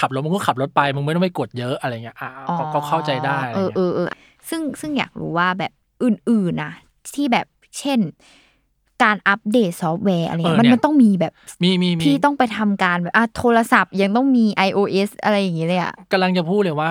[0.00, 2.28] ขับรถมึงก็ขับรถไปมึงไม่ต้องไปกดเยอะอะไรเงี้ยอ่า
[2.58, 4.08] ก็ก็เข้าใจได้อะไรเออเงี้ยเออเออ
[4.48, 5.72] ซึ่งซึ่งอยากรู้ว่าแบบ
[6.04, 6.72] อื่นๆนะ
[7.14, 7.46] ที่แบบ
[7.78, 7.98] เช่น
[9.02, 11.32] การ update software อะไรเงี้ยมันมันต้องมีแบบ
[11.62, 16.90] มีมีมีที่ต้องไปทำการแบบอะโทรศัพท์ยังต้องมี iOS อะไรอย่างเงี้ยเลยอะกำลังจะพูดเลยว่า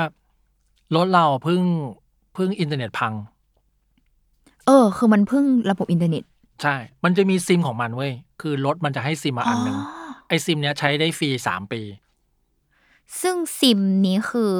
[0.95, 1.61] รถเราเพิ่ง
[2.33, 3.13] เพิ่งอินเทอร์เน็ตพัง
[4.67, 6.23] เออ คือมันเพิ่งระบบอินเทอร์เน็ต
[6.61, 9.77] ใช่ มันจะมีซิมของมันเว้ย คือรถมันจะให้ซิมมาอันหนึ่ง
[10.27, 11.81] ไอซิมเนี้ยใช้ได้ฟรีสามปี
[13.21, 14.51] ซึ่งซิมนี้คือ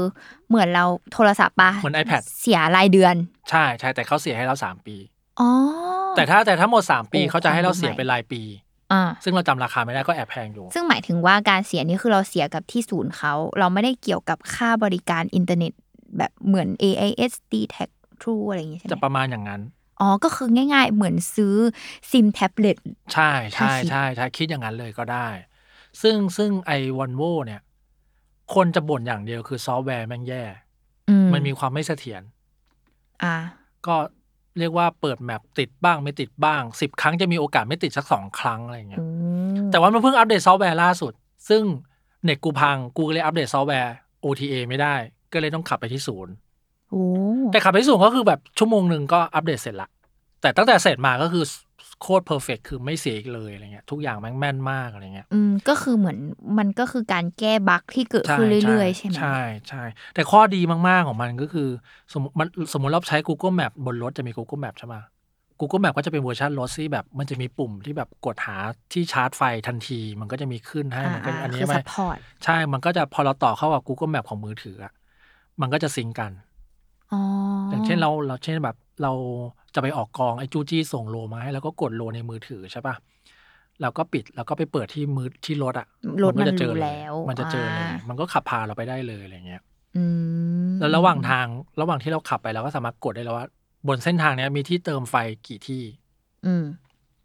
[0.48, 3.16] เหมือนเราโทรศัพท์ปะเหมือน iPad เสียรายเดือน
[3.50, 4.96] ใช่ใช่แต่เขาเสียให้เราสามปี
[5.40, 5.50] อ๋อ
[6.16, 8.42] แต่ถ้าแต่ถ้าหมดสามปีโอ้เขาจะให้เราเสียความรู้ใหม่เป็นรายปี
[8.92, 15.74] อ่า ซึ่งเราจำราคาไม่ได้ก็แอบแพงอยู่ ซึ่งหมายถึงว่าการเสียนี่คือเราเสียกับที่ศูนย์เขา เราไม่ได้เกี่ยวกับค่าบริการอินเทอร์เน็ต
[16.18, 17.90] แบบเหมือน AIS d t a c
[18.22, 19.62] True อะไรอย่างงี้ใช่ไหจะมประมาณอย่างนั้น
[20.02, 21.56] อ๋อ ก็คือง่าย ๆ เหมือนซื้อ
[22.12, 22.78] ซิมแท็บเล็ต
[23.14, 25.28] ใช่ใช่ถ้าคิดใช่ใช่คิดอย่างนั้นเลยก็ได้
[26.02, 27.62] ซึ่งซึ่งไอ้วอลโวเนี่ย
[28.56, 30.44] คนจะบ่นอย่างเดียวคือซอฟต์แวร์แม่งแย่
[31.10, 32.22] อืม มันมีความไม่เสถียร
[33.24, 33.36] อ่า
[33.88, 33.96] ก็
[34.60, 39.06] เรียกว่าเปิด map ติดบ้างไม่ติดบ้างสิบครั้งจะมีโอกาสไม่ติดสักสองครั้งอะไรอย่างเงี้ยอื
[39.54, 41.14] มแต่ว่ามันเพิ่ง update software ล่าสุด
[41.50, 41.64] ซึ่ง
[42.24, 43.94] เน็ตกูพังกูก็เลยอัปเดตซอฟต์แวร์
[44.24, 44.96] OTA ไม่ได้
[45.34, 46.34] ก็เลยต้องขับไปที่ศูนย์
[46.92, 47.04] โอ้
[47.52, 49.90] แต่ขับไปที่ศูนย์ก็คือแบบชั่วโมงหนึ่งก็อัปเดตเสร็จละ
[50.42, 51.44] แต่ตั้งแต่เสร็จมาก็คือ
[52.02, 56.18] โคตร perfect คือไม่เสียอีกเลยอะไรเงี้ยทุกอย่างแม่งแม่นมากอะไรเงี้ยอืมก็คือเหมือน
[56.58, 59.40] มันก็คือการแก้ bug ที่เกิดขึ้นเรื่อยๆ ใช่ไหมใช่
[59.70, 59.84] ใช่
[60.14, 61.70] แต่ข้อดีมากๆของมันก็คือ
[62.14, 64.96] สมมติมันสมมติเราใช้ Google Map บนรถจะมี Google Map ใช่ไหม
[65.60, 68.58] Google Map ก็จะเป็นเวอร์ชันรถที่แบบมันจะมีปุ่มที่แบบกดหา
[68.94, 74.94] ที่ชาร์จไฟทันที มันก็จะมีขึ้นให้อ่ามันก็อ่าอันนี้คือไม่ support ใช่มันก็จะพอเราต่อเข้ากับ Google Map ของมือถืออะ
[75.62, 76.32] มันก็จะ sync กัน
[77.14, 77.22] อ๋อ
[77.68, 79.12] ออย่างเช่นเราเราเช่นแบบ เรา
[79.76, 82.96] จะไปออกกองไอ้จูจี้ส่งโลมาให้แล้วก็กดโลในมือถือใช่ปะ
[83.82, 85.88] เราก็ปิดแล้วก็ไปเปิดที่มือที่รถอะ
[86.24, 89.62] รถมันก็จะเจอรู้เลยแล้ว มันจะเจอเลยามันก็ขับพาเราไปได้เลยอะไรเงี้ย
[89.98, 90.04] อื
[90.70, 91.46] มแล้วระหว่างทาง
[91.82, 93.48] ระหว่างที่เราขับไปเราก็สามารถกดได้แล้วว่า
[93.88, 95.16] บนเส้นทางเนี้ยมีที่เติมไฟ
[95.48, 95.84] กี่ที่
[96.46, 96.66] อืม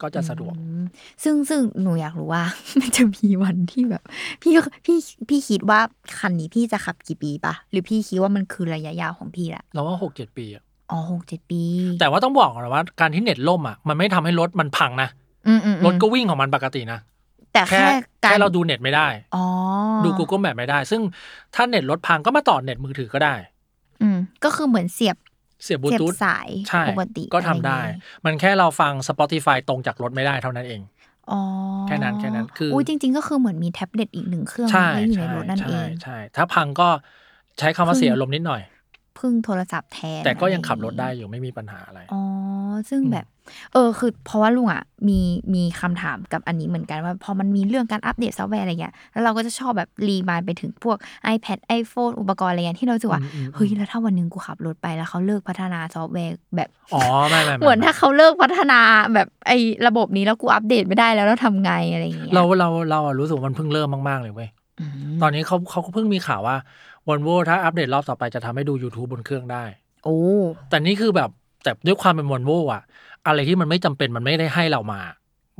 [0.02, 0.84] ก็จะสะดวกอืม
[1.24, 2.44] ซึ่งซึ่งหนูอยากรู้ว่า
[2.80, 4.02] มันจะมีวันที่แบบ
[4.42, 4.52] พี่
[4.86, 4.98] พี่
[5.28, 5.80] พี่คิดว่า
[6.18, 11.62] คันนี้พี่จะขับกี่ปีปะหรือพี่คิดว่ามันคือระยะยาวของพี่ละเราว่าหกเจ็ดปีอะ อ๋อหกเจ็ดปี
[12.00, 15.08] แต่ว่าต้องบอกก่อนนะว่าการที่เน็ตล่มอะมันไม่ทำให้รถมันพังนะ
[15.48, 16.98] อืมอืมอืมรถก็วิ่งของมันปกตินะ
[17.52, 17.86] แต่แค่แค่
[18.24, 19.44] การแค่เราดูเน็ตไม่ได้อ๋อ
[20.04, 21.02] ดู Google Map ไม่ได้ ซึ่ง
[21.54, 23.34] ถ้าเน็ตรถพังก็มาต่อเน็ตมือถือก็ได้
[24.02, 25.16] อืมก็คือเหมือนเสียบ
[25.64, 30.82] เสียบลูเสียบทูธสายใช่ปกติก็ทำได้อะรอย่างงี้มันแค่เราฟัง Spotify ตรงจากรถไม่ได้เท่านั้นเอง
[31.30, 31.40] อ๋อ
[31.88, 36.88] แค่นั้นแค่นั้นคืออุ้ยจริง ๆ ก็คือเหมือนมีแท็บเล็ตอีกหนึ่งเครื่องใช่ไว้อยู่ในใช่รถนั่นเอใช่งใช่ถ้าพังก็
[37.58, 38.60] ใช้คำว่าเสียอารมณ์นิดหน่อย
[39.18, 42.22] พึ่งโทรศัพท์แทน แต่ก็ยังอะขับรถอาได้งอยู่ไม่มีปัญหาอะไร อ๋อ
[42.90, 43.26] ซึ่งอืมแบบ
[43.72, 45.20] เออ คือเพราะว่าลุงอะ มี
[45.54, 50.96] มีคำถามกับอันนี้เหมือนกันว่าพอมันมีเรื่องการ update software อะไรเงี้ย แล้วเราก็จะชอบแบบ remind ไปถึงพวก
[51.34, 58.80] iPad iPhone อุปกรณ์อะไรเงี้ยที่เราจะว่าอืมอืมเฮ้ย แล้วถ้าวันหนึ่งกูขับรถไปแล้วเขาเลิกพัฒนาซอฟต์แวร์แบบ อ๋อ ไม่ไม่ไเหมือนถ้าเขาเลิกพัฒนา
[59.14, 64.48] แบบไอ้ระบบนี้แล้วกูอัปเดตไม่ได้แล้วแล้วทำไงอะไรอย่างเงี้ย เราเราเราอะรู้สึกว่ามันเพิ่งเริ่มมากๆเลยเว้ย
[64.80, 66.56] อืมตอนนี้เขาเขาก็เพิ่งมีข่าวว่า
[67.08, 69.64] Volvo ถ้าอัปเดตรอบต่อไปจะทำให้ดู YouTube บนเครื่องได้
[70.04, 70.18] โอ้
[70.68, 71.30] แต่นี่คือแบบ
[71.62, 72.82] แต่ด้วยความเป็น Volvo อะ
[73.26, 75.00] อะไรที่มันไม่จำเป็นมันไม่ได้ให้เรามา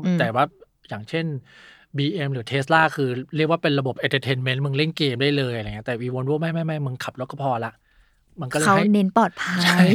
[0.05, 0.45] อืม แต่ว่า
[0.89, 1.27] อย่างเช่น
[1.97, 7.73] BM หรือ Tesla คือเรียกว่าเป็นระบบ entertainment มึงเล่นเกมได้เลยอะไรเงี้ยแต่ v Volvo ไม่ไม่ไม่มึงขับรถก็พอละ
[8.41, 9.87] มันก็เลยเขาให้ เน้นปลอดภัใช่ ย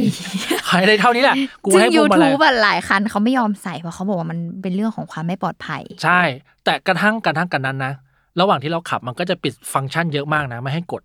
[0.68, 1.36] ขายได้เท่านี้แหละ
[1.66, 6.20] กูซึ่งให้พวยูงมาลัทูย บหลายคันเขาไม่ยอมใส่เพราะเขาบอกว่ามันเป็นเรื่องของความไม่ปลอดภัย ใช่
[6.64, 7.92] แต่กระทั่งกระทั่งกันนั้นนะ
[8.40, 11.02] ระหว่างที่เราขับมันก็จะปิดฟังก์ชันเยอะมากนะ ไม่ให้กด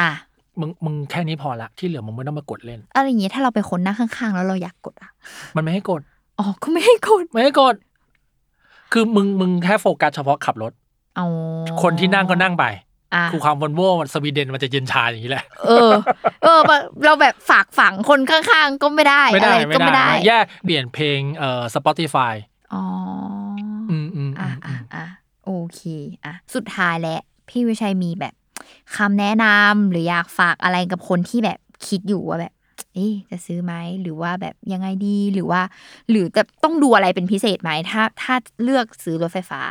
[0.00, 0.10] อะ
[0.60, 5.10] มึงมึงแค่นี้พอละที่เหลือมึงไม่ต้องมากดเล่นอะไรอย่างเงี้ยถ้าเราไปคนนั่งข้างๆ แล้วเราอยากกดอะ
[5.56, 6.00] มันไม่ให้กด
[6.38, 7.74] อ๋อก็ไม่ให้กดไม่ให้กด
[8.92, 10.72] คือมึงมึงแค่โฟกัสเฉพาะขับรถ
[11.16, 11.26] เอา
[11.82, 12.64] คนที่นั่งก็นั่งไป
[13.14, 15.90] อะคือความวอลโว่สวีเดนมันจะเย็นชาอย่างนี้แหละ เออ
[16.42, 22.34] เออแบบเราแบบฝากฝังคนข้างๆ ก็ไม่ได้ไม่อะได้ไรก็ไม่ได้แย่เปลี่ยนเพลงเอ่อ Spotify
[22.74, 22.84] อ๋อ
[23.90, 25.04] อืมอืมอะอือะมอะ
[25.44, 25.80] โอเค
[26.24, 28.34] อะ สุดท้ายแล้วพี่วิชัยมีแบบ
[28.96, 32.52] คำแนะนำหรืออยากฝากอะไรกับคนที่แบบคิดอยู่ว่าแบบ
[32.94, 35.60] เอ๊ะจะซื้อไหมหรือว่าแบบยังไงดีหรือว่า
[36.10, 39.62] หรือจะต้องดูอะไรเป็นพิเศษไหมถ้า ถ้าเลือกซื้อรถไฟฟ้า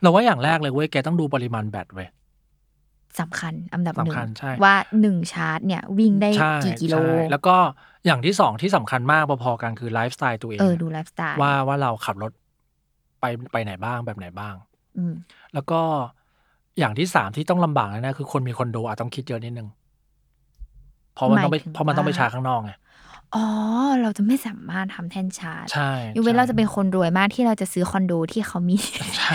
[0.00, 2.08] เราว่าอย่างแรกเลยเว้ยแกต้องดูปริมาณแบตเว้ย
[3.20, 7.56] สำคัญอันดับหนึ่งสำคัญใช่ว่าหนึ่งชาร์จเนี่ย วิ่งได้ใช่กี่กิโลใช่แล้วก็
[8.06, 12.32] อย่างที่สองที่สำคัญมากพอๆกันคือไลฟ์สไตล์ตัวเองเออดูไลฟ์สไตล์ว่าว่าเราขับรถ
[13.20, 14.54] ไปไปไหนบ้างแบบไหนบ้าง
[14.98, 15.14] อืม
[15.54, 15.80] แล้วก็
[16.80, 19.68] อย่างที่สามที่ต้องลำบากเลยนะ คือคนมีคอนโดอาจต้องคิดเยอะนิดนึง
[21.14, 22.72] เพราะมันต้องไปหมายถึงเพราะมันต้องไปว่า ชาร์จข้างนอกไง
[23.34, 23.44] อ๋อ
[24.02, 28.76] เราจะไม่สามารถทำแท่นชาร์จใช่ยกเว้นใช่ เราจะเป็นคนรวยมากที่เราจะซื้อคอนโดที่เขามี
[29.18, 29.34] ใช่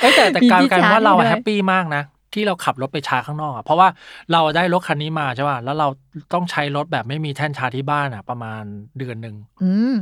[0.00, 2.02] เอ้ยแต่แต่มีการที่กลารชาร์จว่าเราให้ด้วย แฮปปี้มากนะ
[2.34, 3.88] ที่เราขับรถไปชาร์จข้างนอกอะเพราะว่า
[4.32, 5.88] เราได้รถคันนี้มาใช่ป่ะแล้วเรา
[6.34, 8.62] ต้องใช้รถแบบไม่มีแท่นชาร์จที่บ้านอะประมาณ
[8.98, 9.94] เดือนหนึ่ง อืม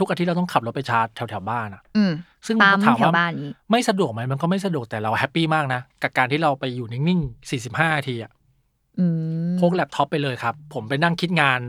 [0.00, 2.12] ทุกอาทิตย์เราต้องขับรถไปชาร์จแถวแถวๆบ้านอะอืม
[2.46, 7.50] ซึ่งปั๊มถามแถวว่าบ้านนี้ไม่สะดวกไหมมันก็ไม่สะดวกแต่เราแฮปปี้มากนะ กับการที่เราไปอยู่นิ่งๆ
[7.86, 8.32] 45นาทีอะ
[8.98, 9.06] อื
[9.50, 11.60] มพกแล็ปท็อปไปเลยครับ ผมไปนั่งคิดงาน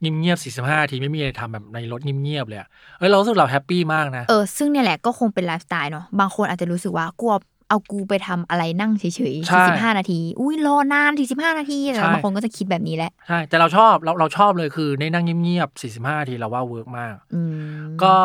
[0.00, 2.68] เงียบๆ45นาทีไม่มีอะไรทำแบบในรถเงียบๆเลยอะ
[2.98, 7.34] เอ้ยเรารู้สึกเรา happy มากนะ เออซึ่งเนี่ยแหละก็คงเป็นไลฟ์สไตล์เนาะบางคนอาจจะรู้สึกว่ากลัว
[7.72, 17.56] เอากูไปทำอะไรนั่งเฉยๆใช่สี่สิบห้านาที อุ้ยรอนานสี่สิบห้านาทีแต่ใช่บางคนก็จะคิดแบบนี้แหละ ใช่ แต่เราชอบเราเราชอบเลยคือในนั่งเงียบๆ45นาทีเราว่า work มากอืม
[18.02, 18.16] ก็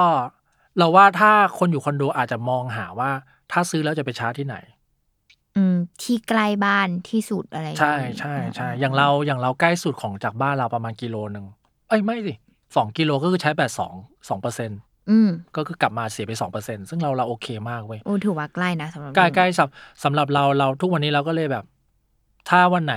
[0.78, 3.10] เราว่าถ้าคนอยู่คอนโดอาจจะมองหาว่า
[3.52, 4.58] ถ้าซื้อแล้วจะไปชาร์จที่ไหน
[5.56, 11.46] อืมที่ใกล้บ้านที่สุดอะไร ใช่อย่างงี้ใช่ใช่อย่างเราอย่างเราใกล้สุดของจากบ้านเราประมาณกิโลหนึ่ง
[11.90, 12.34] เอ้ยไม่สิ
[12.76, 13.94] สองกิโลก็คือใช้แบตสอง
[14.30, 14.80] สองเปอร์เซ็นต์
[15.10, 21.64] อืม ก็คือกลับมาเสียไปสองเปอร์เซ็นซึ่งเราเราโอเคมากเว้ยโอ้ถือว่าใกล้นะสำหรับใกล้ลุงใกล้สำสำหรับเราเราทุกวันนี้เราก็เลยแบบ
[22.50, 22.96] ถ้าวันไหน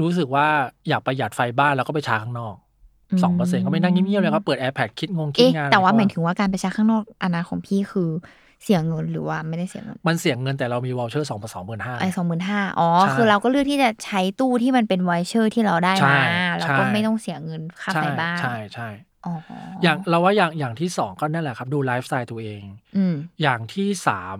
[0.00, 0.46] รู้สึกว่า
[0.88, 2.54] อยากประหยัดไฟบ้านเราก็ไปชาร์จข้างนอก
[3.22, 8.08] สองเปอร์เซ็นก็ไม่นั่งเงียบๆเลยครับ เปิด iPad คิดงงคิดเอ๊ะงาน แต่ว่าอะไรหมายก็ถึงว่าการไปชาร์จข้างนอกอันนั้นของพี่คือ
[8.62, 16.22] เสียเงินหรือว่าไม่ได้เสียเงิน มันเสียเงินแต่เรามี voucher สองสองหมื่นห้าไอ้สองหมื่นห้าอ๋อใช่คือเราก็เลือกที่จะใช้ตู้ที่มันเป็น voucher ที่เราได้ใช่มา
[16.58, 18.88] แล้วก็ใช่ไม่ต้องเสียเงินค่าใช่ไฟบ้านใช่ใช่
[19.26, 19.52] อ๋ออ
[19.82, 22.62] อย่างเราว่าอย่างอย่างที่สองก็นั่นแหละครับ ดูไลฟ์สไตล์ตัวเอง
[22.96, 24.38] อืมอย่างที่สาม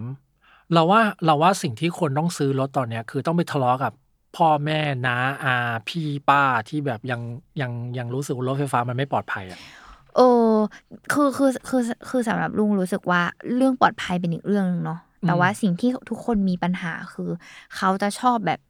[0.73, 3.93] เราว่าเราว่าสิ่งที่คนต้องซื้อรถตอนเนี้ย คือต้องไปทะเลาะกับ
[4.37, 5.55] พ่อแม่น้าอา
[5.89, 7.21] พี่ป้าที่แบบยัง
[7.61, 9.61] ยังยังรู้สึกว่ารถไฟฟ้ามันไม่ปลอดภัยอะ
[10.17, 10.21] เอ
[10.53, 10.55] อ
[11.13, 13.23] คือคือคือคือสำหรับลุงรู้สึกว่า
[13.57, 17.31] เรื่องปลอดภัยเป็นอีกเรื่องหนึงเนาะแต่อืมว่าสิ่งที่ทุกคนมีปัญหาคือ
[17.77, 18.61] เขาจะชอบแบบ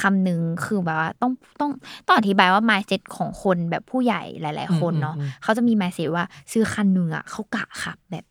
[0.00, 1.70] คำหนึ่งคือแบบว่าต้องต้อง
[2.06, 8.24] ต้องอธิบายว่า mindset ของคนแบบผู้ใหญ่หลาย ๆ คนเนาะเขาจะมี mindset ว่าซื้อคันหนึ่งอะเขากะขับแบบ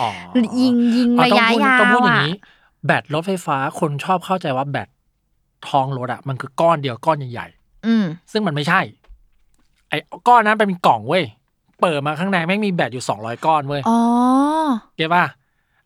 [0.00, 0.10] อ๋อ
[0.60, 2.34] ยิงยิงอ๋อระต้องยะพูดยาต้องพูดวอย่างอะนี้
[2.86, 4.88] แบตรถไฟฟ้าคนชอบเข้าใจว่าแบต
[5.68, 7.48] ทองรถอะมันคือก้อนเดียวก้อนใหญ่
[7.86, 8.80] อืมๆซึ่งมันไม่ใช่
[9.88, 11.24] ไอ้ก้อนนั้นเป็นกล่องเว้ย
[11.80, 13.98] เปิดมาข้างในแม่งมีแบตอยู่สองร้อยก้อนเว้ยอ๋อ
[14.96, 15.24] เก็ตป่ะ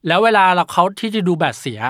[0.06, 1.80] แล้วเวลาเราเขาที่จะดูแบตเสีย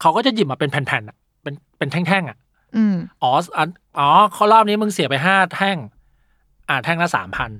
[0.00, 2.38] เขาก็จะหยิบมาเป็นแผ่นๆอะ เป็นเป็นแท่งๆอะ
[2.76, 3.68] อืมอ๋ออัน
[3.98, 5.76] อ๋อเขารอบนี้มึงเสียไปห้าแท่ง
[6.68, 7.50] อ่าแท่งละสามพัน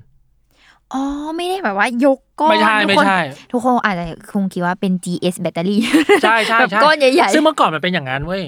[0.93, 1.03] อ๋อ
[1.35, 3.19] ไม่ได้แบบว่ายกก้อนไม่ใช่ทุกไม่คนใช่
[3.51, 5.79] ทุกคนอาจจะคงคิดว่าเป็น GS แบตเตอรี่
[6.23, 8.43] ใช่ใช่แบบใช่ก้อนใหญ่ๆซึ่งเมื่อก่อนมันเป็นอย่างนั้นเว้ย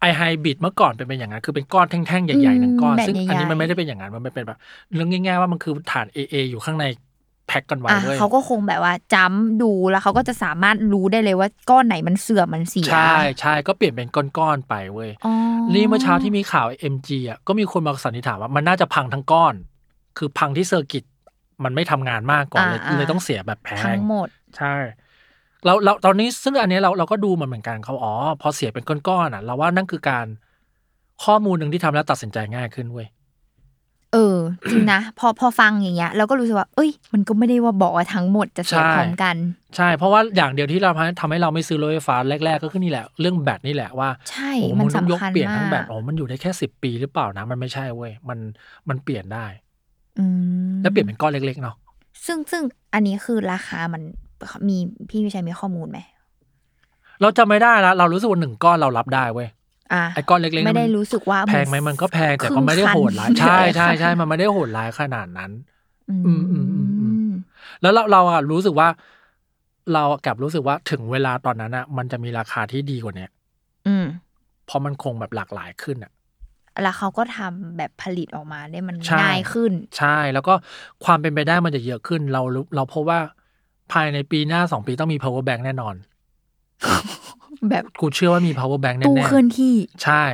[0.00, 4.58] ไอไฮบิดเมื่อก่อนเป็นเป็นอย่างนั้นคือเป็นก้อนแท่งๆใหญ่ๆหนึ่งก้อนแบบซึ่งอันนี้ใหญ่ๆมันไม่ได้เป็นอย่างนั้นมันเป็นแบบ
[4.94, 6.84] เรื่องง่าย ๆ ว่ามันคือฐาน AA อยู่ข้างใน
[7.50, 15.32] แพ็กกันไว้อะเว้ยเขาก็คงแบบว่าจำดูแล้วเขาก็จะสามารถรู้ได้เลยว่าก้อนไหนมันเสื่อมมันเสีย ใช่ใช่ก็เปลี่ยนเป็นก้อนๆไปเว้ยอ๋อ
[15.74, 19.54] นี่เมื่อเช้าที่มีข่าว MG อะก็มีคนมาสันนิษฐานว่ามันน่าจะพังทั้งก้อน
[20.18, 21.04] คือพังที่ circuit
[21.64, 24.74] มันไม่ทำงานมากก่อนเลยอ่าๆเลยต้องเสียแบบแพทั้งหมด ใช่
[25.64, 30.26] เราเราตอนนี้ซึ่งอันนี้เราเราก็ดูมันเหมือนกันเขาอ๋อพอเสียเป็นก้อนๆอะ เราว่านั่นคือการ
[31.24, 33.06] ข้อมูลหนึ่งที่ทำแล้วตัดสินใจง่ายขึ้นเว้ย
[34.12, 34.36] เออ
[34.70, 39.36] จริงนะพอพอฟังอย่างเงี้ยเราก็รู้สึกว่า เอ้ย มันก็ไม่ได้ว่าบอกว่าทั้งหมดจะเสียใช่พร้อมกัน
[39.76, 40.90] ใช่ เพราะว่าอย่างเดียวที่เรา
[41.20, 48.38] ทำให้เราไม่ซื้อรถไฟฟ้าแรก ๆ ก็คือนี่แหละ เรื่องแบตนี่แหละว่าใช่โอ้มันงต้องยกสำคัญเปลี่ยนทั้งแบมาตกโอ้มันอยู่ได้แค่สิบปีหรือเปล่านะมันไม่ใช่เว้ยมัน
[48.88, 49.46] มันเปลี่ยนได้
[50.18, 50.24] อื
[50.70, 51.76] มแล้วเปลี่ยนเป็นก้อนเล็กๆเนาะ
[52.26, 52.62] ซึ่งซึ่ง
[52.94, 54.02] อันนี้คือราคามัน
[54.68, 54.76] มี
[55.08, 55.98] พี่วิชัยมีข้อมูลไหม
[57.20, 59.59] เราจำไม่ได้ละเรารู้สึกว่าหนึ่งก้อนเรารับได้เว้ยอะ
[60.14, 65.50] ไอ้ก้อนเล็กๆไม่ได้นั้นรู้สึกว่าแพงไหมมันก็แพงแต่ครึ่ก็ไม่ได้โหดร้ายคันใช่ใช่เลยค่ะใช่มันไม่ได้โหดร้ายขนาดนั้น
[66.10, 67.30] อืมอืมอืมอืมอืม
[67.82, 68.88] แล้วเราเราอะรู้สึกว่า
[69.92, 73.30] เรากลับรู้สึกว่าถึงเวลาตอนนั้นอะมันจะมีราคาที่ดีกว่าเนี้ย
[73.86, 74.06] อืม
[74.66, 76.12] เพราะมันคงแบบหลากหลายขึ้นอะ
[76.82, 80.54] แล้วเขาก็ทำแบบผลิตออกมาได้มันใช่ง่ายขึ้น ใช่ แล้วก็
[81.04, 83.20] ความเป็นไปได้มันจะเยอะขึ้น เรารู้เราพบว่า
[83.92, 85.94] ภายในปีหน้าสองปีต้องมี power bank แน่นอน
[87.68, 90.24] แบบกูเชื่อว่ามี power bank แน่ตู้แน่เคลื่อนที่ ใช่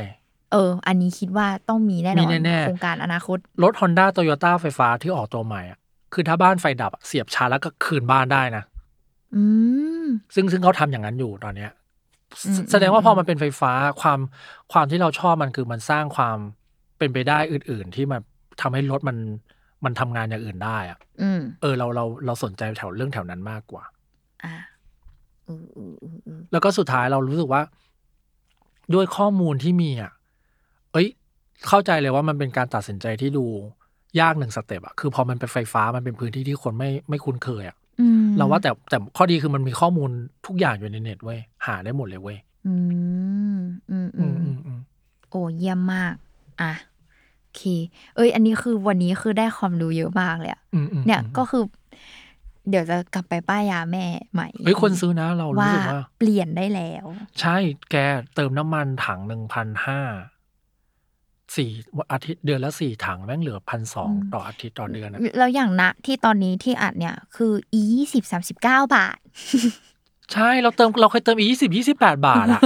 [0.52, 5.78] เออ อันนี้คิดว่าต้องมีแน่นมีอนแน่ๆ โครงการอนาคต รถ Honda Toyota ไฟฟ้าที่ออกตัวใหม่อะ
[6.14, 8.64] คือถ้าบ้านไฟดับอะเสียบชาร์จแล้วก็คืนบ้านได้นะ
[9.34, 9.42] อื
[10.04, 11.70] ม ซึ่งซึ่งเขาทำอย่างนั้นอยู่ตอนเนี้ย
[12.46, 14.20] อืมแสดงว่าอืมพอมันเป็นไฟฟ้าความ
[14.72, 16.36] ความที่เราชอบมันคือมันสร้างความ
[16.98, 18.20] เป็นไปได้อื่น ๆ ที่มัน
[18.60, 19.16] ทำให้รถมัน
[19.84, 23.84] มันทำงานอย่างอื่นได้อะอืม เออเราเราเราสนใจแถวเรื่องแถวนั้นมากกว่า
[24.44, 24.75] อะอืออืออืออือ
[26.52, 27.62] แล้วก็สุดท้ายเรารู้สึกว่า
[28.94, 30.12] ด้วยข้อมูลที่มีอะ
[30.92, 31.08] เอ้ย
[31.68, 33.44] เข้าใจเลยว่ามันเป็นการตัดสินใจที่ดู
[34.20, 40.10] ยากหนึ่งสเต็ปอะคือพอมันเป็นไฟฟ้ามันเป็นพื้นที่ที่คนไม่ไม่คุ้นเคยอะอืมเราว่าแต่แต่ข้อดีคือมันมีข้อมูล
[40.46, 42.74] ทุกอย่างอยู่ในเน็ตเว้ยหาได้หมดเลยเว้ยอื
[43.56, 43.58] ม
[43.90, 44.80] อืมอือืมมอืมอืม
[45.30, 46.14] โอ้เยี่ยมมาก
[46.60, 46.72] อะ
[47.40, 47.62] โอเค
[48.16, 51.62] เอ้ย อันนี้คือวันนี้คือได้ความรู้เยอะมากเลยอะอืมอืมเนี่ยอืมก็คือ
[52.70, 57.04] เดี๋ยวจะกลับไปป้ายยาแม่ใหม่เฮ้ยคนซื้อนะเรารู้ว่าสึกว่า เปลี่ยนได้แล้ว
[57.40, 57.56] ใช่
[57.90, 57.96] แก
[58.34, 60.00] เติมน้ำมันถังหนึ่งพันห้า
[61.56, 61.70] สี่
[62.12, 69.18] อาทิตย์เดือนละสี่ถังแม่งเหลือพันสองต่ออาทิตย์ต่อเดือนอะแล้วอย่างณที่ตอนนี้ที่อัดเนี่ย คือ e ยี่สิบสามสิบเก้าบาท
[70.32, 72.60] ใช่เราเติมเราเคยเติม e ยี่สิบยี่สิบแปดบาทอะ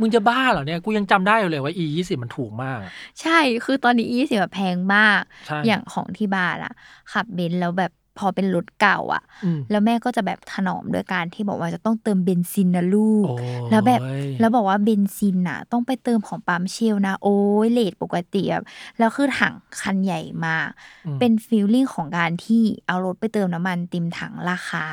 [0.00, 2.90] มึงจะบ้าเหรอเนี่ยกูยังจำได้อยู่เลยว่า e ยี่สิบมันถูกมากอะ
[3.20, 6.72] ใช่คือตอนนี้ e ยี่สิบแพงมากใช่อย่างของที่บ้านอะ
[7.12, 13.36] ขับเบนซ์แล้วแบบ พอเป็นรถเก่าอะอืมแล้วแม่ก็จะแบบถนอมด้วยการที่บอกว่าจะต้องเติมเบนซินนะลูกโอ้
[13.68, 14.00] ยแล้วแบบ
[14.40, 17.36] แล้วบอกว่าเบนซินน่ะ ต้องไปเติมของปั๊มเชลนะ โอ้
[17.66, 18.64] ย rate ปกติแบบ
[18.98, 20.68] แล้วคือถังคันใหญ่มาก
[21.06, 24.84] อืมเป็นฟีลลิ่งของการที่เอารถไปเติมน้ำมันเติมถังราคา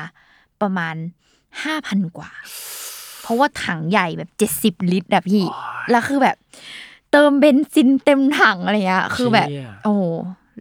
[0.60, 0.94] ประมาณ
[1.62, 2.30] ห้าพันกว่า
[3.22, 5.44] เพราะว่าถังใหญ่แบบเจ็ดสิบลิตรอะพี่
[5.90, 6.36] แล้วคือแบบ
[7.12, 10.02] เติมเบนซินเต็มถังอะไรเงี้ยคือแบบเชี่ยโอ้โห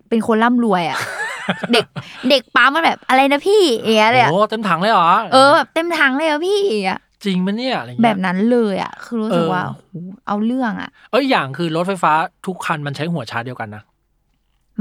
[0.09, 0.99] เป็นคนร่ำรวยอะ
[1.73, 1.85] เด็ก
[2.29, 9.93] เด็กปั๊มมันแบบอะไรนะพี่อย่างเงี้ยเลยอะโอ้เต็มถังเลยเหรอเออแบบเต็มถังเลยอะพี่อย่างเงี้ยจริงมันเนี่ยอะไรเงี้ยแบบนั้นเลยอะคือรู้สึกเออว่าโอ้โห
[10.27, 12.13] เอาเรื่องอะเอ้ยอย่างคือรถไฟฟ้า
[12.45, 13.83] ทุกคันมันใช้หัวชาร์จเดียวกันนะ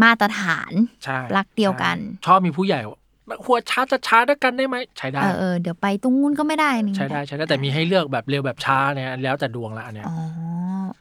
[0.03, 0.73] มาตรฐาน
[1.05, 2.99] ใช่รักเดียวกันใช่ชอบมีผู้ใหญ่ว่า
[3.45, 10.17] หัวชาร์จจะชาร์จด้วยกันได้ไหมใช้ได้เออเออเดี๋ยวไปตรงนู้นก็ไม่ได้นี่ใช้ได้ใช้ได้แต่มีให้เลือกแบบเร็วแบบช้าเนี่ยแล้วแต่ดวงละอันเนี้ยอ๋อ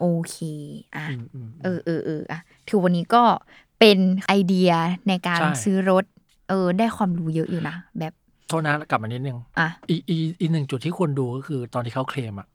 [0.00, 0.36] โอเค
[0.96, 3.22] อะมอืมเออเออเอออะถือวันนี้ก็
[3.82, 4.70] เป็นไอเดีย
[5.08, 6.04] ในการใช่ ซื้อรถ
[6.48, 8.12] เออ ได้ความรู้เยอะอยู่นะ แบบ
[8.48, 12.48] โทษนะกลับมานิดนึง อะ อีอีอีกหนึ่งจุดที่ควรดูก็คือตอนที่เขาเคลมอะ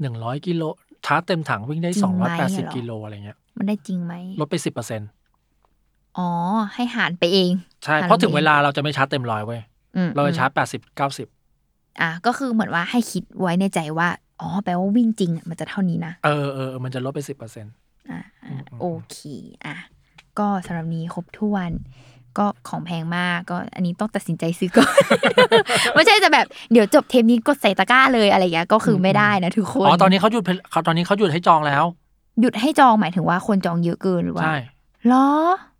[0.00, 0.62] หนึ่งร้อยกิโล
[1.06, 5.08] ชาร์จเต็มถังวิ่งได้สองร้อยแปดสิบกิโลอะไรเงี้ยมันได้จริงไหม ลดไปสิบเปอร์เซ็นต์
[6.18, 6.28] อ๋อ
[6.74, 7.52] ให้หารไปเอง
[7.84, 9.60] ใช่หเพราะถึงไปเวลาเราจะไม่ชาร์จเต็มร้อยเว้ย
[9.96, 11.28] อืมเราจะชาร์จแปดสิบเก้าสิบ
[12.00, 14.08] อะ ก็คือเหมือนว่าให้คิดไว้ในใจว่า
[14.40, 17.72] อ๋อ แปลว่าวิ่งจริงอะมันจะเท่านี้นะ เออเออเออมันจะลดไปสิบเปอร์เซ็นต์
[18.10, 19.18] อะอือะมอืม โอเค
[19.66, 19.76] อะ
[20.40, 21.70] ก็สำหรับนี้ครบถ้วน
[22.38, 24.94] ก็ของแพงมากก็อันนี้ต้องตัดสินใจซื้อก่อน
[25.94, 31.84] ไม่ใช่จะแบบเดี๋ยวจบเทปนี้กดใส่ตะกร้าเลยอะไรอย่างเงี้ยก็คือไม่ได้นะทุกคนอ๋อตอนนี้เขาหยุดเขาตอนนี้เขาหยุดให้จองแล้ว
[32.40, 34.56] หยุดให้จองหมายถึงว่าคนจองเยอะเกินหรือว่าใช่
[35.06, 35.26] เหรอ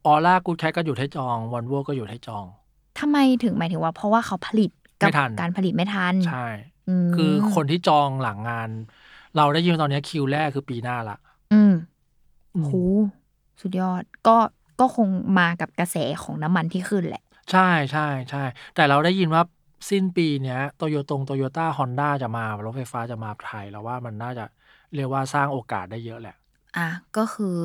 [0.07, 2.45] ออร่ากูแคทก็หยุดให้จองวอลโวก็หยุดให้จอง
[2.99, 4.71] ทำไมถึงหมายถึงว่าเพราะว่าเขาผลิต
[5.03, 6.47] กัไม่ทันการผลิตไม่ทันใช่
[7.07, 8.69] มคือคนที่จองหลังงาน
[9.37, 11.17] เราได้ยินตอนนี้คิวแรกคือปีหน้าละ
[11.53, 11.73] อืม
[12.55, 12.71] อืมโห
[13.61, 14.37] สุดยอดก็
[14.81, 15.09] ก็คง
[15.39, 18.45] มากับกระแสของน้ำมันที่ขึ้นแหละ ใช่ใช่ใช่
[18.75, 19.43] แต่เราได้ยินว่า
[19.91, 24.45] สิ้นปีเนี้ยโตโยตงโตโยต้าฮอนด้าจะมารถไฟฟ้าจะมาไทยแล้วว่ามันน่าจะ
[24.95, 26.37] เรียกว่าสร้างโอกาสได้เยอะแหละ
[26.77, 27.57] อะก็คือ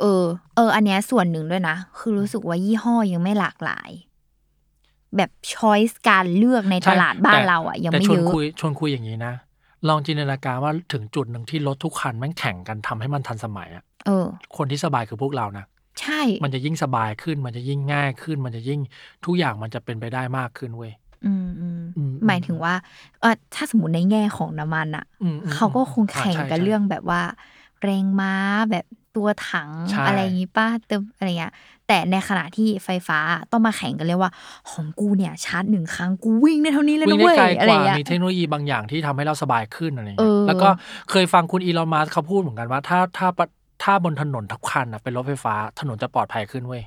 [0.00, 0.24] เออ
[0.56, 3.90] เออ อันเนี้ยส่วนหนึ่งด้วยนะ คือรู้สึกว่ายี่ห้อยังไม่หลากหลาย
[5.16, 9.32] แบบช้อยส์การเลือกในใช่ตลาดบ้านแต่เราอะ ยังแต่ไม่ชวเยนอะคุยชวนคุยอย่างนี้นะ
[9.88, 14.26] ลองจินตนาการว่าถึงจุดหนึ่งที่รถทุกคันแม่งแข่งกันทำให้มันทันสมัยอะเออ
[14.56, 15.64] คนที่สบายคือพวกเรานะ
[16.00, 18.80] ใช่ มันจะยิ่งสบายขึ้น มันจะยิ่งง่ายขึ้น มันจะยิ่ง
[19.24, 20.92] ทุกอย่างมันจะเป็นไปได้มากขึ้นเว้ย
[21.26, 22.74] อืมอืมอืมหมายถึงว่า
[23.20, 27.22] เออถ้าสมมติในแง่ของน้ำมันอะอืมอืมเขาก็คงอ่าแข่งใช่กันใช่เรื่องแบบว่า
[27.82, 28.34] แรงม้า
[28.70, 31.52] แบบตัวถังใช่อะไรอย่างงี้ป้าเติมอะไรเงี้ย
[31.90, 33.18] แต่ในขณะที่ไฟฟ้า
[33.52, 34.32] ต้องมาแข่งกันเรียกว่า
[34.70, 40.68] ของกูเนี่ยชาร์จหนึ่งครั้งกูวิ่งได้เท่านี้เลยวิ่นะงได้เว้ยไกลอะกไรว่าเงี้ยมีเทคโนโลยีบางอย่างที่ทำให้เราสบายขึ้นอะไรเอเงี้ยอแล้วก็
[41.10, 43.28] เคยฟังคุณอีลอนมัสก์เขาพูดเหมือนกันว่าถ้าถ้า
[43.82, 46.82] ถ้าบนถนนทุกคันนะเป็นรถไฟฟ้าถนนจะปลอดภัยขึ้นเว้ย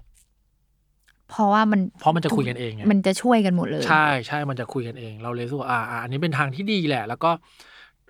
[1.29, 7.31] เพราะว่ามันเพราะมันจะคุยกันเองไงมันจะช่วยกันหมดเลย ใช่ใช่มันจะคุยกันเอง เราเลยรู้สึกว่าอ่าอ่าอันนี้เป็นทางที่ดีแหละ แล้วก็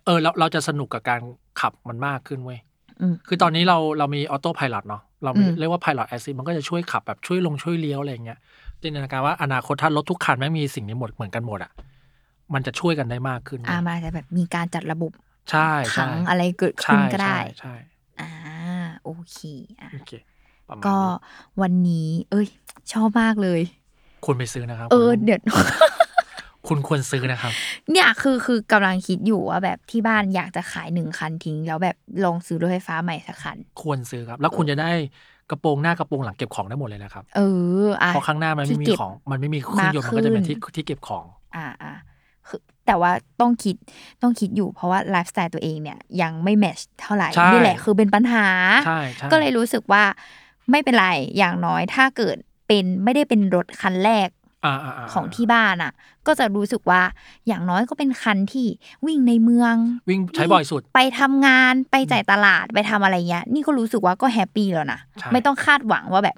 [0.05, 1.21] เออเราเราจะสนุกกับการ
[1.59, 2.59] ขับมันมากขึ้นเว้ย
[3.01, 8.39] อืมคือตอนนี้เราเรามีออโต้พายロเนาะ เรามีอืมเรียกว่าพายロแอซิมันก็จะช่วยขับแบบช่วยลงช่วยเลี้ยวอะไรอย่างเงี้ย
[8.81, 11.71] จินตนาการว่าอนาคตถ้ารถทุกคันไม่งมีสิ่งนี้หมดเหมือนกันหมดอะ
[12.53, 15.11] มันจะช่วยกันได้มากขึ้นเว้ยอ่ามันอาจจะแบบมีการจัดระบบ
[15.51, 17.73] ใช่ถัใช่งอะไรเกิดขึ้นใช่ก็ได้ใช่ใช่
[18.19, 18.29] อ่า
[19.03, 19.39] โอเค
[19.81, 20.11] อะโอเค
[20.69, 21.11] ประมาณก็นี้
[21.61, 22.47] วันนี้ เอ้ย
[22.93, 23.61] ชอบมากเลย
[24.25, 25.39] คุณไปซื้อนะครับ เออคุณเดี๋ยว
[26.67, 27.53] คุณควรซื้อนะครับ
[27.91, 34.91] เนี่ยคือคือกำลังคิดอยู่ว่าแบบที่บ้านอยากจะขายหนึ่งคันทิ้ง แล้วแบบลองซื้อรถไฟฟ้าใหม่สักคัน ควรซื้อครับ แล้วคุณจะได้
[35.49, 37.41] กระโปรงหน้ากระโปรงหลังเก็บของได้หมดเลยนะครับเอ
[37.85, 41.93] ออะเพราะข้างหน้ามันไม่มีที่เก็บของ มันไม่มีเครื่องยนต์มากมันก็จะเป็นขึ้ที่นที่เก็บของ อ่าอ่า
[42.47, 43.11] คือแต่ว่า
[43.41, 43.75] ต้องคิด
[44.21, 48.47] ต้องคิดอยู่เพราะว่าไลฟ์สไตล์ตัวเองเนี่ยยังไม่ match เท่าไหร่ใช่นี่แหละคือเป็นปัญหา
[48.85, 50.03] ใช่ใช่ก็เลยรู้สึกว่า
[50.71, 51.07] ไม่เป็นไร
[51.37, 52.37] อย่างน้อยถ้าเกิด
[52.67, 54.42] เป็นไม่ได้เป็นรถคันแรกอ่าอ่าา
[55.13, 55.91] ของที่บ้านอะ
[56.27, 57.01] ก็จะรู้สึกว่า
[57.47, 58.67] อย่างน้อยก็เป็นคันที่
[59.05, 59.75] วิ่งในเมือง
[60.09, 66.35] วิ่งใช้บ่อยสุด ไปทำงานไปจ่ายตลาดไปทำอะไรเงี้ย นี่ก็รู้สึกว่าก็ happy แล้วนะใช่ไม่ต้องคาดหวังว่าแบบ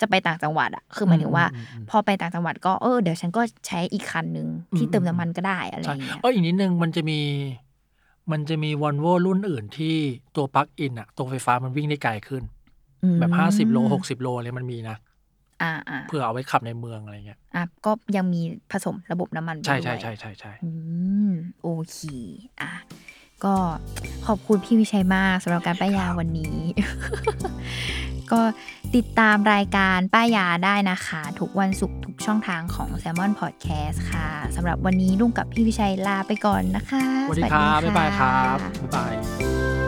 [0.00, 7.20] จะไปต่างจังหวัดอะคือหมายถึงว่าอืมอืมอืมพอไปต่างจังหวัดก็เออเดี๋ยวฉันก็ใช้อีกคันหนึ่งที่อืมเติมน้ำมันก็ได้อะไรใช่เงี้ยเอออีกนิดนึงมันจะมี
[8.30, 9.94] มันจะมีวอลโวรุ่นอื่นที่
[10.36, 12.42] ตัวปลั๊กอินอะตัวไฟฟ้ามันวิ่งได้ไกลขึ้น
[13.02, 14.96] อืมแบบห้าสิบโลหกสิบโลอะไรมันมีนะ
[15.62, 18.42] อ่าอ่าเพื่อเอาไว้ขับในเมืองอะไรเงี้ยอะก็ยังมี
[18.72, 20.70] ผสมระบบน้ำมันไปใช่ด้วยใช่ใช่ใช่ใช่อื
[21.28, 21.30] ม
[21.62, 21.98] โอเค
[22.62, 22.72] อะ
[23.44, 23.54] ก็
[24.26, 26.56] ขอบคุณพี่วิชัยมากสำหรับการป้ายยาวันนี้
[28.32, 28.40] ก็
[28.96, 39.85] ติดตามรายการป้ายยาได้นะคะ ทุกวันศุกร์ทุกช่องทางของ s ซ l m o n Podcast ค่ะสำหรับวันนี้ลุงกับพี่วิชัยลาไปก่อนนะคะ สวัสดีครับบ๊ายบายครับบ๊ายบาย